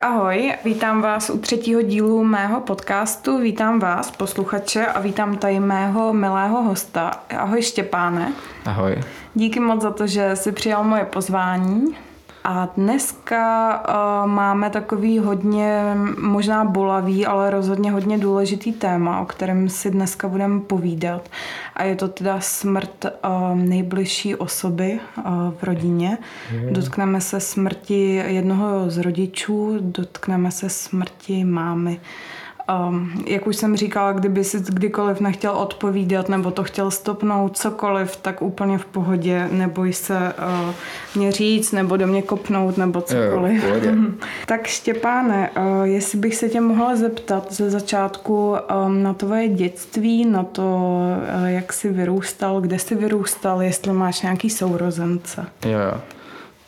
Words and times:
Ahoj, 0.00 0.54
vítám 0.64 1.02
vás 1.02 1.30
u 1.30 1.38
třetího 1.38 1.82
dílu 1.82 2.24
mého 2.24 2.60
podcastu. 2.60 3.38
Vítám 3.38 3.78
vás, 3.78 4.10
posluchače, 4.10 4.86
a 4.86 5.00
vítám 5.00 5.36
tady 5.38 5.60
mého 5.60 6.12
milého 6.12 6.62
hosta. 6.62 7.10
Ahoj 7.36 7.62
Štěpáne. 7.62 8.32
Ahoj. 8.64 9.02
Díky 9.34 9.60
moc 9.60 9.82
za 9.82 9.90
to, 9.90 10.06
že 10.06 10.36
jsi 10.36 10.52
přijal 10.52 10.84
moje 10.84 11.04
pozvání. 11.04 11.96
A 12.48 12.68
dneska 12.76 13.82
uh, 13.88 14.30
máme 14.30 14.70
takový 14.70 15.18
hodně, 15.18 15.82
možná 16.20 16.64
bolavý, 16.64 17.26
ale 17.26 17.50
rozhodně 17.50 17.90
hodně 17.90 18.18
důležitý 18.18 18.72
téma, 18.72 19.20
o 19.20 19.24
kterém 19.24 19.68
si 19.68 19.90
dneska 19.90 20.28
budeme 20.28 20.60
povídat. 20.60 21.28
A 21.74 21.84
je 21.84 21.96
to 21.96 22.08
teda 22.08 22.40
smrt 22.40 23.04
uh, 23.04 23.58
nejbližší 23.58 24.34
osoby 24.34 25.00
uh, 25.18 25.24
v 25.58 25.62
rodině. 25.62 26.18
Mm. 26.52 26.72
Dotkneme 26.72 27.20
se 27.20 27.40
smrti 27.40 28.22
jednoho 28.26 28.90
z 28.90 28.98
rodičů, 28.98 29.76
dotkneme 29.80 30.50
se 30.50 30.68
smrti 30.68 31.44
mámy. 31.44 32.00
Um, 32.88 33.24
jak 33.26 33.46
už 33.46 33.56
jsem 33.56 33.76
říkala, 33.76 34.12
kdyby 34.12 34.44
si 34.44 34.60
kdykoliv 34.68 35.20
nechtěl 35.20 35.52
odpovídat 35.52 36.28
nebo 36.28 36.50
to 36.50 36.64
chtěl 36.64 36.90
stopnout 36.90 37.56
cokoliv, 37.56 38.16
tak 38.16 38.42
úplně 38.42 38.78
v 38.78 38.84
pohodě, 38.84 39.48
neboj 39.52 39.92
se 39.92 40.34
uh, 40.66 40.74
mě 41.14 41.32
říct 41.32 41.72
nebo 41.72 41.96
do 41.96 42.06
mě 42.06 42.22
kopnout 42.22 42.76
nebo 42.76 43.00
cokoliv. 43.00 43.64
Jo, 43.64 43.92
tak 44.46 44.66
Štěpáne, 44.66 45.50
uh, 45.50 45.82
jestli 45.82 46.18
bych 46.18 46.36
se 46.36 46.48
tě 46.48 46.60
mohla 46.60 46.96
zeptat 46.96 47.52
ze 47.52 47.70
začátku 47.70 48.56
um, 48.86 49.02
na 49.02 49.14
tvoje 49.14 49.48
dětství, 49.48 50.24
na 50.24 50.42
to, 50.42 50.98
uh, 51.40 51.46
jak 51.46 51.72
jsi 51.72 51.88
vyrůstal, 51.88 52.60
kde 52.60 52.78
jsi 52.78 52.94
vyrůstal, 52.94 53.62
jestli 53.62 53.92
máš 53.92 54.22
nějaký 54.22 54.50
sourozence. 54.50 55.46
Jo, 55.64 55.78
jo. 55.78 56.00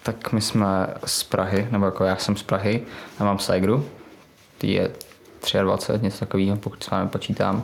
Tak 0.03 0.33
my 0.33 0.41
jsme 0.41 0.87
z 1.05 1.23
Prahy, 1.23 1.69
nebo 1.71 1.85
jako 1.85 2.05
já 2.05 2.17
jsem 2.17 2.37
z 2.37 2.43
Prahy, 2.43 2.83
já 3.21 3.27
mám 3.27 3.39
Sajgru, 3.39 3.85
ty 4.59 4.73
je 4.73 4.91
23, 5.63 6.05
něco 6.05 6.19
takového, 6.19 6.57
pokud 6.57 6.83
s 6.83 6.91
vámi 6.91 7.09
počítám. 7.09 7.63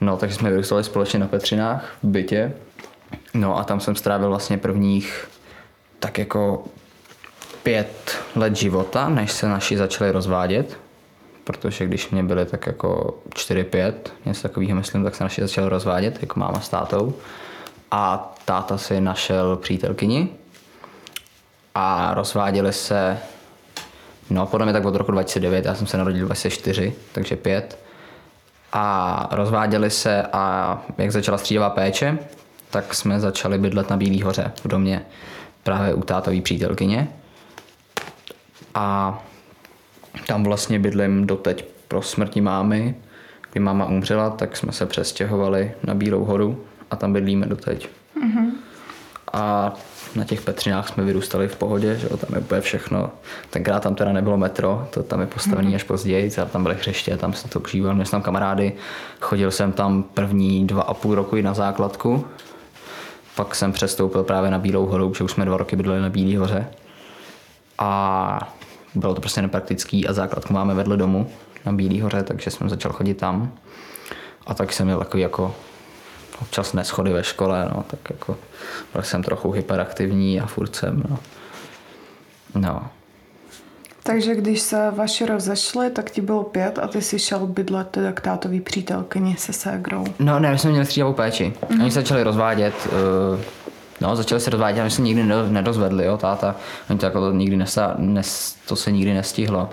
No, 0.00 0.16
takže 0.16 0.36
jsme 0.36 0.50
vyrůstali 0.50 0.84
společně 0.84 1.18
na 1.18 1.26
Petřinách 1.26 1.96
v 2.02 2.06
bytě. 2.06 2.52
No 3.34 3.58
a 3.58 3.64
tam 3.64 3.80
jsem 3.80 3.96
strávil 3.96 4.28
vlastně 4.28 4.58
prvních 4.58 5.28
tak 5.98 6.18
jako 6.18 6.64
pět 7.62 8.18
let 8.36 8.56
života, 8.56 9.08
než 9.08 9.32
se 9.32 9.48
naši 9.48 9.76
začali 9.76 10.10
rozvádět. 10.10 10.78
Protože 11.44 11.86
když 11.86 12.10
mě 12.10 12.22
byly 12.22 12.46
tak 12.46 12.66
jako 12.66 13.18
4-5, 13.28 13.92
něco 14.24 14.42
takového 14.42 14.74
myslím, 14.74 15.04
tak 15.04 15.14
se 15.14 15.24
naši 15.24 15.40
začali 15.40 15.68
rozvádět, 15.68 16.18
jako 16.20 16.40
máma 16.40 16.60
s 16.60 16.68
tátou. 16.68 17.14
A 17.90 18.34
táta 18.44 18.78
si 18.78 19.00
našel 19.00 19.56
přítelkyni 19.56 20.28
a 21.74 22.14
rozváděli 22.14 22.72
se 22.72 23.18
No, 24.30 24.46
podle 24.46 24.66
mě 24.66 24.72
tak 24.72 24.84
od 24.84 24.94
roku 24.94 25.12
2009, 25.12 25.64
já 25.64 25.74
jsem 25.74 25.86
se 25.86 25.98
narodil 25.98 26.26
24, 26.26 26.94
takže 27.12 27.36
pět. 27.36 27.78
A 28.72 29.28
rozváděli 29.32 29.90
se 29.90 30.22
a 30.32 30.82
jak 30.98 31.12
začala 31.12 31.38
střídavá 31.38 31.70
péče, 31.70 32.18
tak 32.70 32.94
jsme 32.94 33.20
začali 33.20 33.58
bydlet 33.58 33.90
na 33.90 33.96
Bílý 33.96 34.22
hoře 34.22 34.52
v 34.64 34.68
domě 34.68 35.04
právě 35.62 35.94
u 35.94 36.02
tátový 36.02 36.40
přítelkyně. 36.40 37.08
A 38.74 39.18
tam 40.26 40.44
vlastně 40.44 40.78
bydlím 40.78 41.26
doteď 41.26 41.64
pro 41.88 42.02
smrti 42.02 42.40
mámy. 42.40 42.94
Kdy 43.52 43.60
máma 43.60 43.86
umřela, 43.86 44.30
tak 44.30 44.56
jsme 44.56 44.72
se 44.72 44.86
přestěhovali 44.86 45.72
na 45.82 45.94
Bílou 45.94 46.24
horu 46.24 46.64
a 46.90 46.96
tam 46.96 47.12
bydlíme 47.12 47.46
doteď. 47.46 47.88
Mm-hmm. 48.16 48.50
A 49.34 49.72
na 50.14 50.24
těch 50.24 50.40
Petřinách 50.40 50.88
jsme 50.88 51.04
vyrůstali 51.04 51.48
v 51.48 51.56
pohodě, 51.56 51.96
že 51.96 52.08
jo, 52.10 52.16
tam 52.16 52.34
je 52.34 52.40
úplně 52.40 52.60
všechno. 52.60 53.10
Tenkrát 53.50 53.82
tam 53.82 53.94
teda 53.94 54.12
nebylo 54.12 54.36
metro, 54.36 54.88
to 54.90 55.02
tam 55.02 55.20
je 55.20 55.26
postavený 55.26 55.68
mm. 55.68 55.74
až 55.74 55.82
později, 55.82 56.30
tam 56.52 56.62
byly 56.62 56.74
hřiště, 56.74 57.16
tam 57.16 57.32
jsem 57.32 57.50
to 57.50 57.60
užíval, 57.60 57.94
měl 57.94 58.06
jsem 58.06 58.10
tam 58.10 58.22
kamarády, 58.22 58.72
chodil 59.20 59.50
jsem 59.50 59.72
tam 59.72 60.02
první 60.02 60.66
dva 60.66 60.82
a 60.82 60.94
půl 60.94 61.14
roku 61.14 61.36
i 61.36 61.42
na 61.42 61.54
základku, 61.54 62.26
pak 63.36 63.54
jsem 63.54 63.72
přestoupil 63.72 64.22
právě 64.22 64.50
na 64.50 64.58
Bílou 64.58 64.86
horu, 64.86 65.14
že 65.14 65.24
už 65.24 65.32
jsme 65.32 65.44
dva 65.44 65.56
roky 65.56 65.76
bydleli 65.76 66.00
na 66.00 66.08
Bílé 66.10 66.38
hoře. 66.38 66.66
A 67.78 68.54
bylo 68.94 69.14
to 69.14 69.20
prostě 69.20 69.42
nepraktický 69.42 70.08
a 70.08 70.12
základku 70.12 70.52
máme 70.52 70.74
vedle 70.74 70.96
domu 70.96 71.30
na 71.66 71.72
Bílé 71.72 72.02
hoře, 72.02 72.22
takže 72.22 72.50
jsem 72.50 72.68
začal 72.68 72.92
chodit 72.92 73.14
tam. 73.14 73.52
A 74.46 74.54
tak 74.54 74.72
jsem 74.72 74.86
měl 74.86 74.98
takový 74.98 75.22
jako 75.22 75.54
občas 76.42 76.72
neschody 76.72 77.12
ve 77.12 77.24
škole, 77.24 77.70
no, 77.74 77.82
tak 77.82 78.00
jako 78.10 78.36
byl 78.92 79.02
jsem 79.02 79.22
trochu 79.22 79.50
hyperaktivní 79.50 80.40
a 80.40 80.46
furt 80.46 80.76
jsem, 80.76 81.02
no. 81.08 81.18
no. 82.54 82.82
Takže 84.06 84.34
když 84.34 84.60
se 84.60 84.90
vaši 84.90 85.26
rozešli, 85.26 85.90
tak 85.90 86.10
ti 86.10 86.20
bylo 86.20 86.42
pět 86.42 86.78
a 86.78 86.88
ty 86.88 87.02
si 87.02 87.18
šel 87.18 87.46
bydlet 87.46 87.88
teda 87.88 88.12
k 88.12 88.20
tátový 88.20 88.60
přítelkyni 88.60 89.36
se 89.38 89.52
ségrou. 89.52 90.04
No 90.18 90.38
ne, 90.38 90.52
my 90.52 90.58
jsme 90.58 90.70
měli 90.70 90.86
střídavou 90.86 91.12
péči. 91.12 91.52
Mm-hmm. 91.60 91.82
Oni 91.82 91.90
se 91.90 92.00
začali 92.00 92.22
rozvádět, 92.22 92.74
uh, 92.86 93.40
no 94.00 94.16
začali 94.16 94.40
se 94.40 94.50
rozvádět 94.50 94.80
a 94.80 94.84
my 94.84 94.90
se 94.90 95.02
nikdy 95.02 95.22
nedozvedli, 95.48 96.04
jo, 96.04 96.16
táta. 96.16 96.56
Oni 96.90 96.98
to 96.98 97.06
jako 97.06 97.20
to 97.20 97.32
nikdy 97.32 97.56
nesa, 97.56 97.94
nes, 97.98 98.56
to 98.68 98.76
se 98.76 98.92
nikdy 98.92 99.14
nestihlo. 99.14 99.70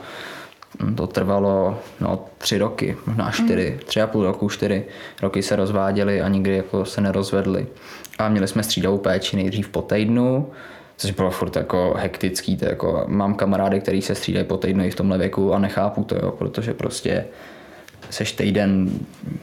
To 0.95 1.07
trvalo 1.07 1.79
no, 1.99 2.25
tři 2.37 2.57
roky, 2.57 2.97
možná 3.05 3.31
čtyři, 3.31 3.71
mm. 3.71 3.79
tři 3.85 4.01
a 4.01 4.07
půl 4.07 4.23
roku, 4.23 4.49
čtyři 4.49 4.85
roky 5.21 5.43
se 5.43 5.55
rozváděli 5.55 6.21
a 6.21 6.27
nikdy 6.27 6.57
jako 6.57 6.85
se 6.85 7.01
nerozvedli. 7.01 7.67
A 8.19 8.29
měli 8.29 8.47
jsme 8.47 8.63
střídavou 8.63 8.97
péči 8.97 9.35
nejdřív 9.35 9.69
po 9.69 9.81
týdnu, 9.81 10.51
což 10.97 11.11
bylo 11.11 11.31
furt 11.31 11.55
jako 11.55 11.95
hektický. 11.97 12.57
To 12.57 12.65
jako, 12.65 13.03
mám 13.07 13.35
kamarády, 13.35 13.79
kteří 13.79 14.01
se 14.01 14.15
střídají 14.15 14.45
po 14.45 14.57
týdnu 14.57 14.83
i 14.83 14.91
v 14.91 14.95
tomhle 14.95 15.17
věku 15.17 15.53
a 15.53 15.59
nechápu 15.59 16.03
to, 16.03 16.15
jo, 16.15 16.31
protože 16.31 16.73
prostě 16.73 17.25
seš 18.09 18.31
týden 18.31 18.91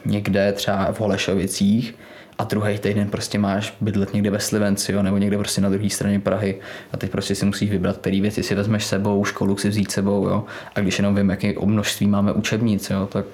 někde 0.05 0.53
třeba 0.53 0.91
v 0.91 0.99
Holešovicích 0.99 1.95
a 2.39 2.43
druhý 2.43 2.79
týden 2.79 3.09
prostě 3.09 3.39
máš 3.39 3.73
bydlet 3.81 4.13
někde 4.13 4.29
ve 4.29 4.39
Slivenci 4.39 4.91
jo, 4.91 5.03
nebo 5.03 5.17
někde 5.17 5.37
prostě 5.37 5.61
na 5.61 5.69
druhé 5.69 5.89
straně 5.89 6.19
Prahy 6.19 6.59
a 6.91 6.97
teď 6.97 7.11
prostě 7.11 7.35
si 7.35 7.45
musíš 7.45 7.69
vybrat, 7.69 7.97
který 7.97 8.21
věci 8.21 8.43
si 8.43 8.55
vezmeš 8.55 8.85
sebou, 8.85 9.25
školu 9.25 9.57
si 9.57 9.69
vzít 9.69 9.91
sebou 9.91 10.27
jo. 10.27 10.43
a 10.75 10.79
když 10.79 10.99
jenom 10.99 11.15
vím, 11.15 11.29
jaké 11.29 11.53
množství 11.65 12.07
máme 12.07 12.33
učebnic, 12.33 12.89
jo, 12.89 13.07
tak 13.11 13.25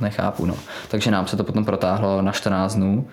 nechápu. 0.00 0.46
No. 0.46 0.54
Takže 0.88 1.10
nám 1.10 1.26
se 1.26 1.36
to 1.36 1.44
potom 1.44 1.64
protáhlo 1.64 2.22
na 2.22 2.32
14 2.32 2.74
dnů 2.74 3.08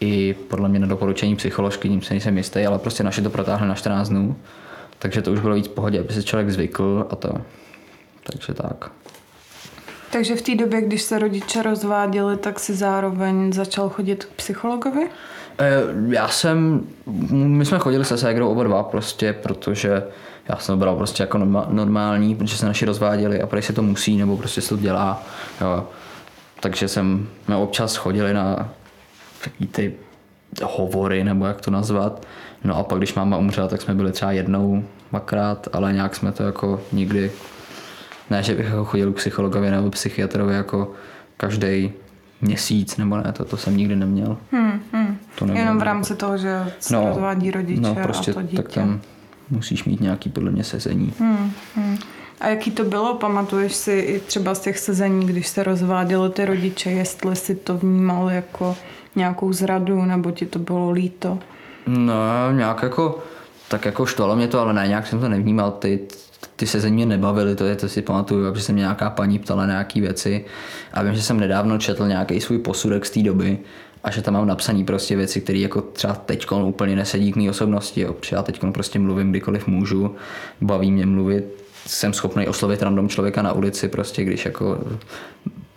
i 0.00 0.34
podle 0.48 0.68
mě 0.68 0.78
na 0.78 0.86
doporučení 0.86 1.36
psycholožky, 1.36 1.88
tím 1.88 2.02
se 2.02 2.14
nejsem 2.14 2.36
jistý, 2.36 2.66
ale 2.66 2.78
prostě 2.78 3.02
naše 3.02 3.22
to 3.22 3.30
protáhli 3.30 3.68
na 3.68 3.74
14 3.74 4.08
dnů, 4.08 4.36
takže 4.98 5.22
to 5.22 5.32
už 5.32 5.40
bylo 5.40 5.54
víc 5.54 5.66
v 5.66 5.70
pohodě, 5.70 6.00
aby 6.00 6.12
se 6.12 6.22
člověk 6.22 6.50
zvykl 6.50 7.06
a 7.10 7.16
to. 7.16 7.32
Takže 8.22 8.54
tak. 8.54 8.90
Takže 10.16 10.36
v 10.36 10.42
té 10.42 10.54
době, 10.54 10.80
když 10.80 11.02
se 11.02 11.18
rodiče 11.18 11.62
rozváděli, 11.62 12.36
tak 12.36 12.60
si 12.60 12.74
zároveň 12.74 13.52
začal 13.52 13.88
chodit 13.88 14.24
k 14.24 14.28
psychologovi? 14.28 15.08
Eh, 15.58 15.82
já 16.08 16.28
jsem, 16.28 16.86
my 17.30 17.64
jsme 17.64 17.78
chodili 17.78 18.04
se 18.04 18.18
ségrou 18.18 18.48
oba 18.48 18.64
dva 18.64 18.82
prostě, 18.82 19.32
protože 19.32 20.02
já 20.48 20.56
jsem 20.56 20.78
bral 20.78 20.96
prostě 20.96 21.22
jako 21.22 21.38
normální, 21.68 22.34
protože 22.34 22.56
se 22.56 22.66
naši 22.66 22.84
rozváděli 22.84 23.42
a 23.42 23.46
protože 23.46 23.66
se 23.66 23.72
to 23.72 23.82
musí, 23.82 24.16
nebo 24.16 24.36
prostě 24.36 24.60
se 24.60 24.68
to 24.68 24.76
dělá. 24.76 25.22
Jo. 25.60 25.88
Takže 26.60 26.88
jsem, 26.88 27.28
jsme 27.44 27.56
občas 27.56 27.96
chodili 27.96 28.34
na 28.34 28.68
takový 29.44 29.66
ty 29.66 29.94
hovory, 30.62 31.24
nebo 31.24 31.46
jak 31.46 31.60
to 31.60 31.70
nazvat. 31.70 32.26
No 32.64 32.76
a 32.76 32.82
pak, 32.82 32.98
když 32.98 33.14
máma 33.14 33.36
umřela, 33.36 33.68
tak 33.68 33.82
jsme 33.82 33.94
byli 33.94 34.12
třeba 34.12 34.32
jednou, 34.32 34.84
dvakrát, 35.10 35.68
ale 35.72 35.92
nějak 35.92 36.16
jsme 36.16 36.32
to 36.32 36.42
jako 36.42 36.80
nikdy 36.92 37.32
ne, 38.30 38.42
že 38.42 38.54
bych 38.54 38.66
jako 38.66 38.84
chodil 38.84 39.12
k 39.12 39.16
psychologovi 39.16 39.70
nebo 39.70 39.90
psychiatrovi 39.90 40.54
jako 40.54 40.92
každý 41.36 41.92
měsíc, 42.40 42.96
nebo 42.96 43.16
ne, 43.16 43.32
to, 43.32 43.44
to 43.44 43.56
jsem 43.56 43.76
nikdy 43.76 43.96
neměl. 43.96 44.36
Hmm, 44.52 44.82
hmm. 44.92 45.18
To 45.38 45.44
Jenom 45.44 45.78
v 45.78 45.82
rámci 45.82 46.16
toho, 46.16 46.38
že 46.38 46.72
se 46.80 46.94
no, 46.94 47.06
rozvádí 47.08 47.50
rodiče 47.50 47.80
no, 47.80 47.94
prostě, 47.94 48.30
a 48.30 48.34
to 48.34 48.42
dítě. 48.42 48.56
tak 48.56 48.72
tam 48.72 49.00
musíš 49.50 49.84
mít 49.84 50.00
nějaký 50.00 50.30
podle 50.30 50.50
mě 50.50 50.64
sezení. 50.64 51.12
Hmm, 51.18 51.52
hmm. 51.76 51.98
A 52.40 52.48
jaký 52.48 52.70
to 52.70 52.84
bylo? 52.84 53.14
Pamatuješ 53.14 53.74
si 53.74 53.92
i 53.92 54.20
třeba 54.20 54.54
z 54.54 54.60
těch 54.60 54.78
sezení, 54.78 55.26
když 55.26 55.48
se 55.48 55.62
rozváděly 55.62 56.30
ty 56.30 56.44
rodiče, 56.44 56.90
jestli 56.90 57.36
si 57.36 57.54
to 57.54 57.78
vnímal 57.78 58.30
jako 58.30 58.76
nějakou 59.16 59.52
zradu, 59.52 60.04
nebo 60.04 60.30
ti 60.30 60.46
to 60.46 60.58
bylo 60.58 60.90
líto? 60.90 61.38
No, 61.86 62.52
nějak 62.52 62.82
jako, 62.82 63.18
tak 63.68 63.84
jako 63.84 64.06
štvalo 64.06 64.36
mě 64.36 64.48
to, 64.48 64.60
ale 64.60 64.72
ne, 64.72 64.88
nějak 64.88 65.06
jsem 65.06 65.20
to 65.20 65.28
nevnímal. 65.28 65.70
Ty, 65.70 66.00
ty 66.56 66.66
se 66.66 66.80
ze 66.80 66.90
mě 66.90 67.06
nebavily, 67.06 67.56
to 67.56 67.64
je, 67.64 67.76
to 67.76 67.88
si 67.88 68.02
pamatuju, 68.02 68.54
že 68.54 68.62
se 68.62 68.72
mě 68.72 68.80
nějaká 68.80 69.10
paní 69.10 69.38
ptala 69.38 69.66
na 69.66 69.72
nějaké 69.72 70.00
věci 70.00 70.44
a 70.92 71.02
vím, 71.02 71.14
že 71.14 71.22
jsem 71.22 71.40
nedávno 71.40 71.78
četl 71.78 72.08
nějaký 72.08 72.40
svůj 72.40 72.58
posudek 72.58 73.06
z 73.06 73.10
té 73.10 73.22
doby 73.22 73.58
a 74.04 74.10
že 74.10 74.22
tam 74.22 74.34
mám 74.34 74.46
napsaný 74.46 74.84
prostě 74.84 75.16
věci, 75.16 75.40
které 75.40 75.58
jako 75.58 75.80
třeba 75.80 76.14
teď 76.14 76.46
úplně 76.50 76.96
nesedí 76.96 77.32
k 77.32 77.36
mé 77.36 77.50
osobnosti, 77.50 78.00
jo. 78.00 78.14
já 78.32 78.42
teď 78.42 78.60
prostě 78.72 78.98
mluvím 78.98 79.30
kdykoliv 79.30 79.66
můžu, 79.66 80.14
baví 80.60 80.90
mě 80.90 81.06
mluvit, 81.06 81.44
jsem 81.86 82.12
schopný 82.12 82.48
oslovit 82.48 82.82
random 82.82 83.08
člověka 83.08 83.42
na 83.42 83.52
ulici 83.52 83.88
prostě, 83.88 84.24
když 84.24 84.44
jako 84.44 84.78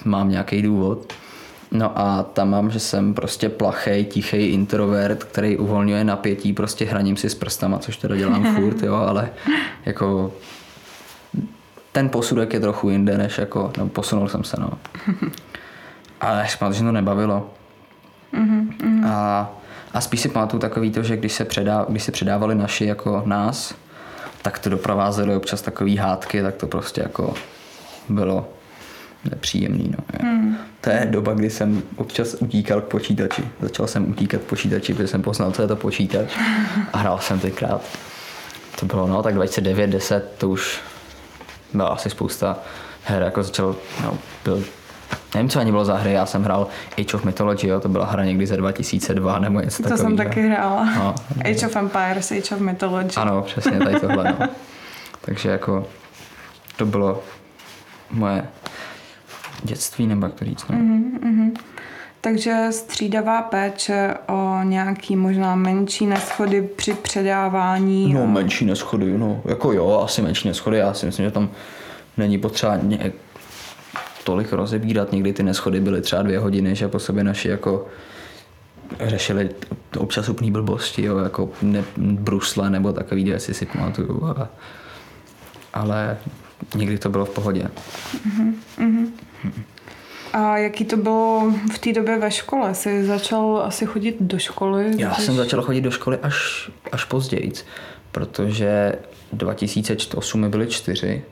mám 0.06 0.29
nějaký 0.29 0.61
důvod. 0.61 1.13
No 1.71 2.00
a 2.00 2.24
tam 2.24 2.50
mám, 2.50 2.71
že 2.71 2.80
jsem 2.80 3.13
prostě 3.13 3.50
plachej, 3.50 4.06
tichý 4.06 4.38
introvert, 4.38 5.24
který 5.24 5.57
uvolňuje 5.57 6.04
napětí, 6.04 6.54
prostě 6.54 6.86
hraním 6.86 7.18
si 7.18 7.30
s 7.30 7.36
prstama, 7.36 7.80
což 7.80 7.98
teda 7.98 8.16
dělám 8.16 8.56
furt, 8.56 8.83
jo, 8.83 8.95
ale 8.95 9.30
jako 9.86 10.33
ten 11.92 12.10
posudek 12.10 12.54
je 12.54 12.60
trochu 12.60 12.89
jinde, 12.89 13.18
než 13.18 13.38
jako, 13.38 13.71
no, 13.77 13.89
posunul 13.89 14.27
jsem 14.27 14.44
se, 14.44 14.57
no. 14.60 14.71
Ale 16.21 16.48
že 16.71 16.83
to 16.83 16.92
nebavilo. 16.92 17.50
A, 19.07 19.50
a 19.94 20.01
spíš 20.01 20.19
si 20.21 20.30
pamatuju 20.30 20.60
takový 20.60 20.92
to, 20.92 21.04
že 21.04 21.18
když 21.18 21.33
se, 21.33 21.45
předá, 21.45 21.86
když 21.89 22.04
se 22.04 22.12
předávali 22.12 22.56
naši 22.56 22.86
jako 22.86 23.24
nás, 23.25 23.75
tak 24.42 24.60
to 24.60 24.69
doprovázely 24.69 25.36
občas 25.36 25.62
takový 25.62 25.98
hádky, 25.98 26.42
tak 26.42 26.56
to 26.56 26.68
prostě 26.68 27.01
jako 27.01 27.33
bylo 28.10 28.48
nepříjemný. 29.24 29.95
No. 29.98 30.30
Hmm. 30.30 30.57
To 30.81 30.89
je 30.89 31.07
doba, 31.10 31.33
kdy 31.33 31.50
jsem 31.50 31.81
občas 31.95 32.36
utíkal 32.39 32.81
k 32.81 32.83
počítači. 32.83 33.44
Začal 33.62 33.88
jsem 33.88 34.10
utíkat 34.10 34.42
k 34.42 34.44
počítači, 34.44 34.94
protože 34.94 35.07
jsem 35.07 35.21
poznal, 35.21 35.51
co 35.51 35.62
je 35.62 35.68
to 35.68 35.75
počítač 35.75 36.30
a 36.94 36.98
hrál 36.98 37.19
jsem 37.19 37.39
tenkrát. 37.39 37.81
To 38.80 38.86
bylo 38.86 39.07
no, 39.07 39.24
tak 39.24 39.33
2009, 39.33 39.88
10, 39.88 40.36
to 40.38 40.50
už 40.50 40.81
byla 41.74 41.88
asi 41.88 42.10
spousta 42.10 42.57
her, 43.04 43.21
jako 43.21 43.44
začal, 43.44 43.75
no, 44.04 44.18
byl 44.44 44.63
Nevím, 45.36 45.50
co 45.50 45.60
ani 45.60 45.71
bylo 45.71 45.86
za 45.86 45.98
hry, 45.98 46.13
já 46.13 46.25
jsem 46.25 46.44
hrál 46.44 46.68
Age 46.98 47.18
of 47.18 47.24
Mythology, 47.24 47.68
jo, 47.68 47.80
to 47.80 47.89
byla 47.89 48.06
hra 48.06 48.24
někdy 48.24 48.48
ze 48.48 48.57
2002 48.57 49.39
nebo 49.39 49.60
něco 49.60 49.83
takového. 49.83 49.98
To 49.98 50.04
jsem 50.04 50.18
taky 50.18 50.48
hrála. 50.48 50.86
No. 50.95 51.16
Age 51.39 51.68
of 51.68 51.75
Empires, 51.75 52.31
Age 52.31 52.56
of 52.56 52.62
Mythology. 52.62 53.16
Ano, 53.16 53.42
přesně 53.42 53.80
tady 53.80 54.00
tohle. 54.00 54.36
No. 54.39 54.48
Takže 55.21 55.50
jako 55.50 55.88
to 56.77 56.86
bylo 56.86 57.24
moje 58.12 58.48
dětství, 59.63 60.07
nebo 60.07 60.25
jak 60.25 60.33
to 60.33 60.45
říct. 60.45 60.65
No. 60.69 60.77
Mm-hmm, 60.77 61.19
mm-hmm. 61.19 61.51
Takže 62.21 62.67
střídavá 62.71 63.41
péče 63.41 64.13
o 64.27 64.63
nějaký 64.63 65.15
možná 65.15 65.56
menší 65.56 66.06
neschody 66.06 66.61
při 66.61 66.94
předávání. 66.94 68.13
No, 68.13 68.27
menší 68.27 68.65
neschody, 68.65 69.17
no, 69.17 69.41
jako 69.45 69.73
jo, 69.73 70.01
asi 70.03 70.21
menší 70.21 70.47
neschody, 70.47 70.77
já 70.77 70.94
si 70.94 71.06
myslím, 71.06 71.25
že 71.25 71.31
tam 71.31 71.50
není 72.17 72.38
potřeba 72.38 72.75
ně, 72.75 73.11
tolik 74.23 74.53
rozebírat, 74.53 75.11
někdy 75.11 75.33
ty 75.33 75.44
neschody 75.44 75.79
byly 75.79 76.01
třeba 76.01 76.21
dvě 76.21 76.39
hodiny, 76.39 76.75
že 76.75 76.88
po 76.88 77.00
sobě 77.00 77.23
naši 77.23 77.47
jako 77.47 77.88
řešili 79.00 79.50
občas 79.97 80.29
úplný 80.29 80.51
blbosti, 80.51 81.06
jo, 81.06 81.17
jako 81.17 81.50
ne, 81.61 81.83
brusle 81.97 82.69
nebo 82.69 82.94
takový 82.94 83.23
věci 83.23 83.53
si 83.53 83.65
pamatuju. 83.65 84.25
A, 84.25 84.50
ale 85.73 86.17
někdy 86.75 86.97
to 86.97 87.09
bylo 87.09 87.25
v 87.25 87.29
pohodě. 87.29 87.69
Uh-huh. 88.27 89.07
A 90.33 90.57
jaký 90.57 90.86
to 90.86 90.97
bylo 90.97 91.53
v 91.74 91.80
té 91.80 91.94
době 91.94 92.19
ve 92.19 92.31
škole? 92.31 92.75
Jsi 92.75 93.06
začal 93.06 93.62
asi 93.65 93.86
chodit 93.86 94.15
do 94.19 94.39
školy? 94.39 94.91
Já 94.97 95.09
když... 95.13 95.25
jsem 95.25 95.36
začal 95.36 95.62
chodit 95.62 95.81
do 95.81 95.91
školy 95.91 96.18
až, 96.21 96.69
až 96.91 97.03
později, 97.03 97.51
protože 98.12 98.94
2008 99.33 100.41
mi 100.41 100.50
byly 100.50 100.68
čtyři, 100.68 101.24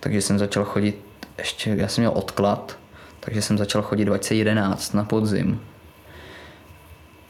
takže 0.00 0.22
jsem 0.22 0.38
začal 0.38 0.64
chodit 0.64 0.98
ještě, 1.38 1.70
já 1.70 1.88
jsem 1.88 2.02
měl 2.02 2.12
odklad, 2.14 2.78
takže 3.20 3.42
jsem 3.42 3.58
začal 3.58 3.82
chodit 3.82 4.04
2011 4.04 4.94
na 4.94 5.04
podzim. 5.04 5.60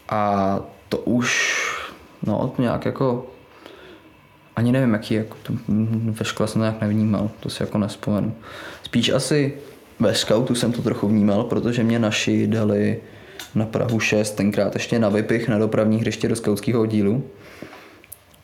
A 0.09 0.59
to 0.89 0.97
už, 0.97 1.55
no 2.23 2.53
nějak 2.57 2.85
jako, 2.85 3.27
ani 4.55 4.71
nevím, 4.71 4.93
jaký, 4.93 5.13
jako, 5.13 5.37
to, 5.43 5.53
ve 6.11 6.25
škole 6.25 6.47
jsem 6.47 6.59
to 6.59 6.63
nějak 6.63 6.81
nevnímal, 6.81 7.31
to 7.39 7.49
si 7.49 7.63
jako 7.63 7.77
nespomenu. 7.77 8.35
Spíš 8.83 9.09
asi 9.09 9.57
ve 10.01 10.15
scoutu 10.15 10.55
jsem 10.55 10.71
to 10.71 10.81
trochu 10.81 11.07
vnímal, 11.07 11.43
protože 11.43 11.83
mě 11.83 11.99
naši 11.99 12.47
dali 12.47 12.99
na 13.55 13.65
Prahu 13.65 13.99
6, 13.99 14.31
tenkrát 14.31 14.73
ještě 14.73 14.99
na 14.99 15.09
Vypich, 15.09 15.49
na 15.49 15.57
dopravní 15.57 15.97
hřiště 15.97 16.27
do 16.27 16.35
skautského 16.35 16.81
oddílu. 16.81 17.23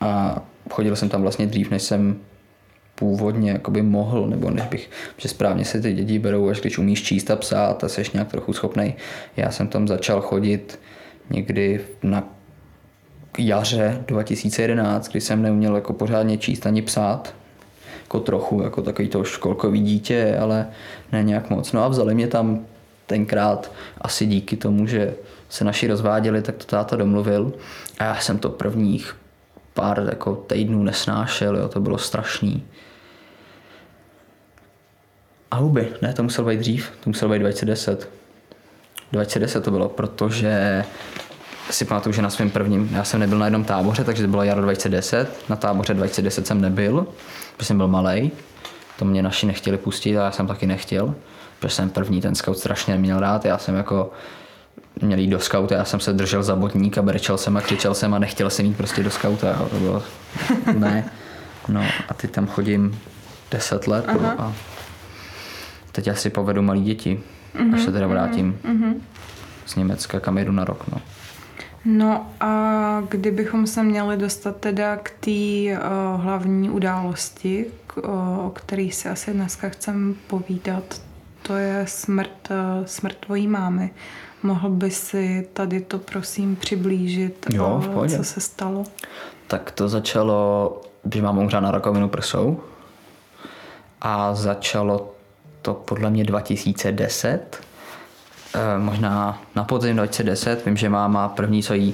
A 0.01 0.41
chodil 0.69 0.95
jsem 0.95 1.09
tam 1.09 1.21
vlastně 1.21 1.47
dřív, 1.47 1.71
než 1.71 1.83
jsem 1.83 2.17
původně 2.95 3.51
jakoby 3.51 3.81
mohl, 3.81 4.27
nebo 4.27 4.49
než 4.49 4.65
bych, 4.65 4.89
že 5.17 5.29
správně 5.29 5.65
se 5.65 5.81
ty 5.81 5.93
děti 5.93 6.19
berou, 6.19 6.49
až 6.49 6.61
když 6.61 6.77
umíš 6.77 7.03
číst 7.03 7.31
a 7.31 7.35
psát 7.35 7.83
a 7.83 7.89
jsi 7.89 8.03
nějak 8.13 8.27
trochu 8.27 8.53
schopný. 8.53 8.95
Já 9.37 9.51
jsem 9.51 9.67
tam 9.67 9.87
začal 9.87 10.21
chodit 10.21 10.79
někdy 11.29 11.81
na 12.03 12.23
jaře 13.37 14.03
2011, 14.07 15.07
kdy 15.11 15.21
jsem 15.21 15.41
neuměl 15.41 15.75
jako 15.75 15.93
pořádně 15.93 16.37
číst 16.37 16.65
ani 16.65 16.81
psát, 16.81 17.33
jako 18.07 18.19
trochu, 18.19 18.61
jako 18.61 18.81
takový 18.81 19.07
to 19.07 19.23
školkový 19.23 19.79
dítě, 19.79 20.37
ale 20.41 20.67
ne 21.11 21.23
nějak 21.23 21.49
moc. 21.49 21.71
No 21.71 21.83
a 21.83 21.87
vzali 21.87 22.15
mě 22.15 22.27
tam 22.27 22.65
tenkrát 23.07 23.71
asi 24.01 24.25
díky 24.25 24.57
tomu, 24.57 24.87
že 24.87 25.13
se 25.49 25.65
naši 25.65 25.87
rozváděli, 25.87 26.41
tak 26.41 26.55
to 26.55 26.65
táta 26.65 26.95
domluvil 26.95 27.53
a 27.99 28.03
já 28.03 28.15
jsem 28.15 28.37
to 28.39 28.49
prvních 28.49 29.15
pár 29.73 30.07
jako 30.09 30.35
týdnů 30.35 30.83
nesnášel, 30.83 31.57
jo, 31.57 31.67
to 31.67 31.79
bylo 31.79 31.97
strašný. 31.97 32.63
A 35.51 35.55
huby, 35.55 35.87
ne, 36.01 36.13
to 36.13 36.23
musel 36.23 36.45
být 36.45 36.59
dřív, 36.59 36.91
to 37.03 37.09
musel 37.09 37.29
být 37.29 37.39
2010. 37.39 38.09
2010 39.11 39.63
to 39.63 39.71
bylo, 39.71 39.89
protože 39.89 40.83
si 41.69 41.85
pamatuju, 41.85 42.13
že 42.13 42.21
na 42.21 42.29
svém 42.29 42.49
prvním, 42.49 42.89
já 42.93 43.03
jsem 43.03 43.19
nebyl 43.19 43.39
na 43.39 43.45
jednom 43.45 43.63
táboře, 43.63 44.03
takže 44.03 44.23
to 44.23 44.29
bylo 44.29 44.43
jaro 44.43 44.61
2010, 44.61 45.49
na 45.49 45.55
táboře 45.55 45.93
2010 45.93 46.47
jsem 46.47 46.61
nebyl, 46.61 47.07
protože 47.57 47.67
jsem 47.67 47.77
byl 47.77 47.87
malý. 47.87 48.31
To 48.99 49.05
mě 49.05 49.23
naši 49.23 49.45
nechtěli 49.45 49.77
pustit 49.77 50.17
a 50.17 50.23
já 50.23 50.31
jsem 50.31 50.47
taky 50.47 50.67
nechtěl, 50.67 51.15
protože 51.59 51.75
jsem 51.75 51.89
první 51.89 52.21
ten 52.21 52.35
scout 52.35 52.57
strašně 52.57 52.93
neměl 52.93 53.19
rád, 53.19 53.45
já 53.45 53.57
jsem 53.57 53.75
jako 53.75 54.11
měl 55.01 55.19
jít 55.19 55.27
do 55.27 55.39
skauta, 55.39 55.75
já 55.75 55.85
jsem 55.85 55.99
se 55.99 56.13
držel 56.13 56.43
za 56.43 56.55
botník 56.55 56.97
a 56.97 57.01
brečel 57.01 57.37
jsem 57.37 57.57
a 57.57 57.61
křičel 57.61 57.93
jsem 57.93 58.13
a 58.13 58.19
nechtěl 58.19 58.49
jsem 58.49 58.65
jít 58.65 58.77
prostě 58.77 59.03
do 59.03 59.09
skauta, 59.09 59.49
jo. 59.49 59.67
to 59.69 59.79
bylo, 59.79 60.03
ne. 60.77 61.11
No 61.67 61.85
a 62.09 62.13
teď 62.13 62.31
tam 62.31 62.47
chodím 62.47 62.99
10 63.51 63.87
let 63.87 64.05
Aha. 64.07 64.35
a 64.37 64.53
teď 65.91 66.07
asi 66.07 66.29
povedu 66.29 66.61
malí 66.61 66.83
děti, 66.83 67.19
mm-hmm, 67.55 67.75
až 67.75 67.81
se 67.81 67.91
teda 67.91 68.07
vrátím 68.07 68.59
mm-hmm. 68.65 68.93
z 69.65 69.75
Německa, 69.75 70.19
kam 70.19 70.37
jedu 70.37 70.51
na 70.51 70.65
rok. 70.65 70.83
No. 70.91 71.01
No 71.89 72.27
a 72.39 73.03
kdybychom 73.09 73.67
se 73.67 73.83
měli 73.83 74.17
dostat 74.17 74.57
teda 74.57 74.97
k 74.97 75.09
té 75.09 75.31
uh, 75.31 76.21
hlavní 76.21 76.69
události, 76.69 77.65
k, 77.87 77.97
uh, 77.97 78.45
o 78.45 78.49
které 78.49 78.89
si 78.91 79.09
asi 79.09 79.33
dneska 79.33 79.69
chcem 79.69 80.15
povídat, 80.27 81.01
to 81.41 81.55
je 81.55 81.85
smrt, 81.87 82.49
uh, 82.49 82.85
smrt 82.85 83.17
tvojí 83.17 83.47
mámy. 83.47 83.89
Mohl 84.43 84.69
by 84.69 84.91
si 84.91 85.47
tady 85.53 85.81
to 85.81 85.99
prosím 85.99 86.55
přiblížit, 86.55 87.45
jo, 87.53 87.83
uh, 87.95 88.07
co 88.07 88.23
se 88.23 88.39
stalo? 88.39 88.83
Tak 89.47 89.71
to 89.71 89.89
začalo, 89.89 90.81
když 91.03 91.21
mám 91.21 91.37
umřela 91.37 91.61
na 91.61 91.71
rakovinu 91.71 92.09
prsou 92.09 92.59
a 94.01 94.35
začalo 94.35 95.13
to 95.61 95.73
podle 95.73 96.09
mě 96.09 96.23
2010, 96.23 97.57
eh, 97.61 97.66
možná 98.77 99.41
na 99.55 99.63
podzim 99.63 99.95
2010, 99.95 100.65
vím, 100.65 100.77
že 100.77 100.89
máma 100.89 101.27
první, 101.27 101.63
co 101.63 101.73
jí 101.73 101.93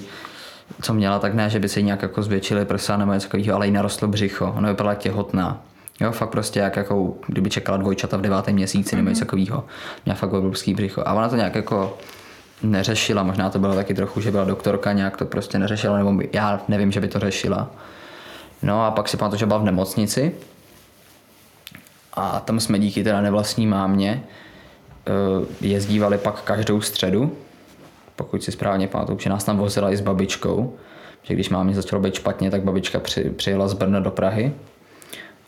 co 0.81 0.93
měla, 0.93 1.19
tak 1.19 1.33
ne, 1.33 1.49
že 1.49 1.59
by 1.59 1.69
se 1.69 1.79
jí 1.79 1.85
nějak 1.85 2.01
jako 2.01 2.23
zvětšily 2.23 2.65
prsa 2.65 2.97
nebo 2.97 3.13
něco 3.13 3.27
takového, 3.27 3.55
ale 3.55 3.65
jí 3.65 3.71
narostlo 3.71 4.07
břicho. 4.07 4.53
Ona 4.57 4.69
vypadala 4.69 4.95
těhotná. 4.95 5.61
Jo, 5.99 6.11
fakt 6.11 6.29
prostě 6.29 6.59
jak 6.59 6.75
jako, 6.75 7.13
kdyby 7.27 7.49
čekala 7.49 7.77
dvojčata 7.77 8.17
v 8.17 8.21
devátém 8.21 8.55
měsíci 8.55 8.95
nebo 8.95 9.09
něco 9.09 9.19
mhm. 9.19 9.25
takového. 9.25 9.65
Měla 10.05 10.15
fakt 10.15 10.33
obrovský 10.33 10.73
břicho. 10.73 11.03
A 11.05 11.13
ona 11.13 11.29
to 11.29 11.35
nějak 11.35 11.55
jako 11.55 11.97
neřešila, 12.63 13.23
možná 13.23 13.49
to 13.49 13.59
bylo 13.59 13.75
taky 13.75 13.93
trochu, 13.93 14.21
že 14.21 14.31
byla 14.31 14.43
doktorka, 14.43 14.93
nějak 14.93 15.17
to 15.17 15.25
prostě 15.25 15.59
neřešila, 15.59 15.97
nebo 15.97 16.21
já 16.33 16.61
nevím, 16.67 16.91
že 16.91 16.99
by 16.99 17.07
to 17.07 17.19
řešila. 17.19 17.71
No 18.61 18.85
a 18.85 18.91
pak 18.91 19.09
si 19.09 19.17
pamatuju, 19.17 19.39
že 19.39 19.45
byla 19.45 19.59
v 19.59 19.63
nemocnici 19.63 20.35
a 22.13 22.39
tam 22.39 22.59
jsme 22.59 22.79
díky 22.79 23.03
teda 23.03 23.21
nevlastní 23.21 23.67
mámě 23.67 24.23
eh, 24.23 24.43
jezdívali 25.61 26.17
pak 26.17 26.41
každou 26.41 26.81
středu, 26.81 27.37
pokud 28.15 28.43
si 28.43 28.51
správně 28.51 28.87
pamatuju, 28.87 29.19
že 29.19 29.29
nás 29.29 29.43
tam 29.43 29.57
vozila 29.57 29.91
i 29.91 29.97
s 29.97 30.01
babičkou, 30.01 30.75
že 31.23 31.33
když 31.33 31.49
mámě 31.49 31.75
začalo 31.75 32.01
být 32.01 32.13
špatně, 32.13 32.51
tak 32.51 32.63
babička 32.63 32.99
při, 32.99 33.23
přijela 33.23 33.67
z 33.67 33.73
Brna 33.73 33.99
do 33.99 34.11
Prahy 34.11 34.53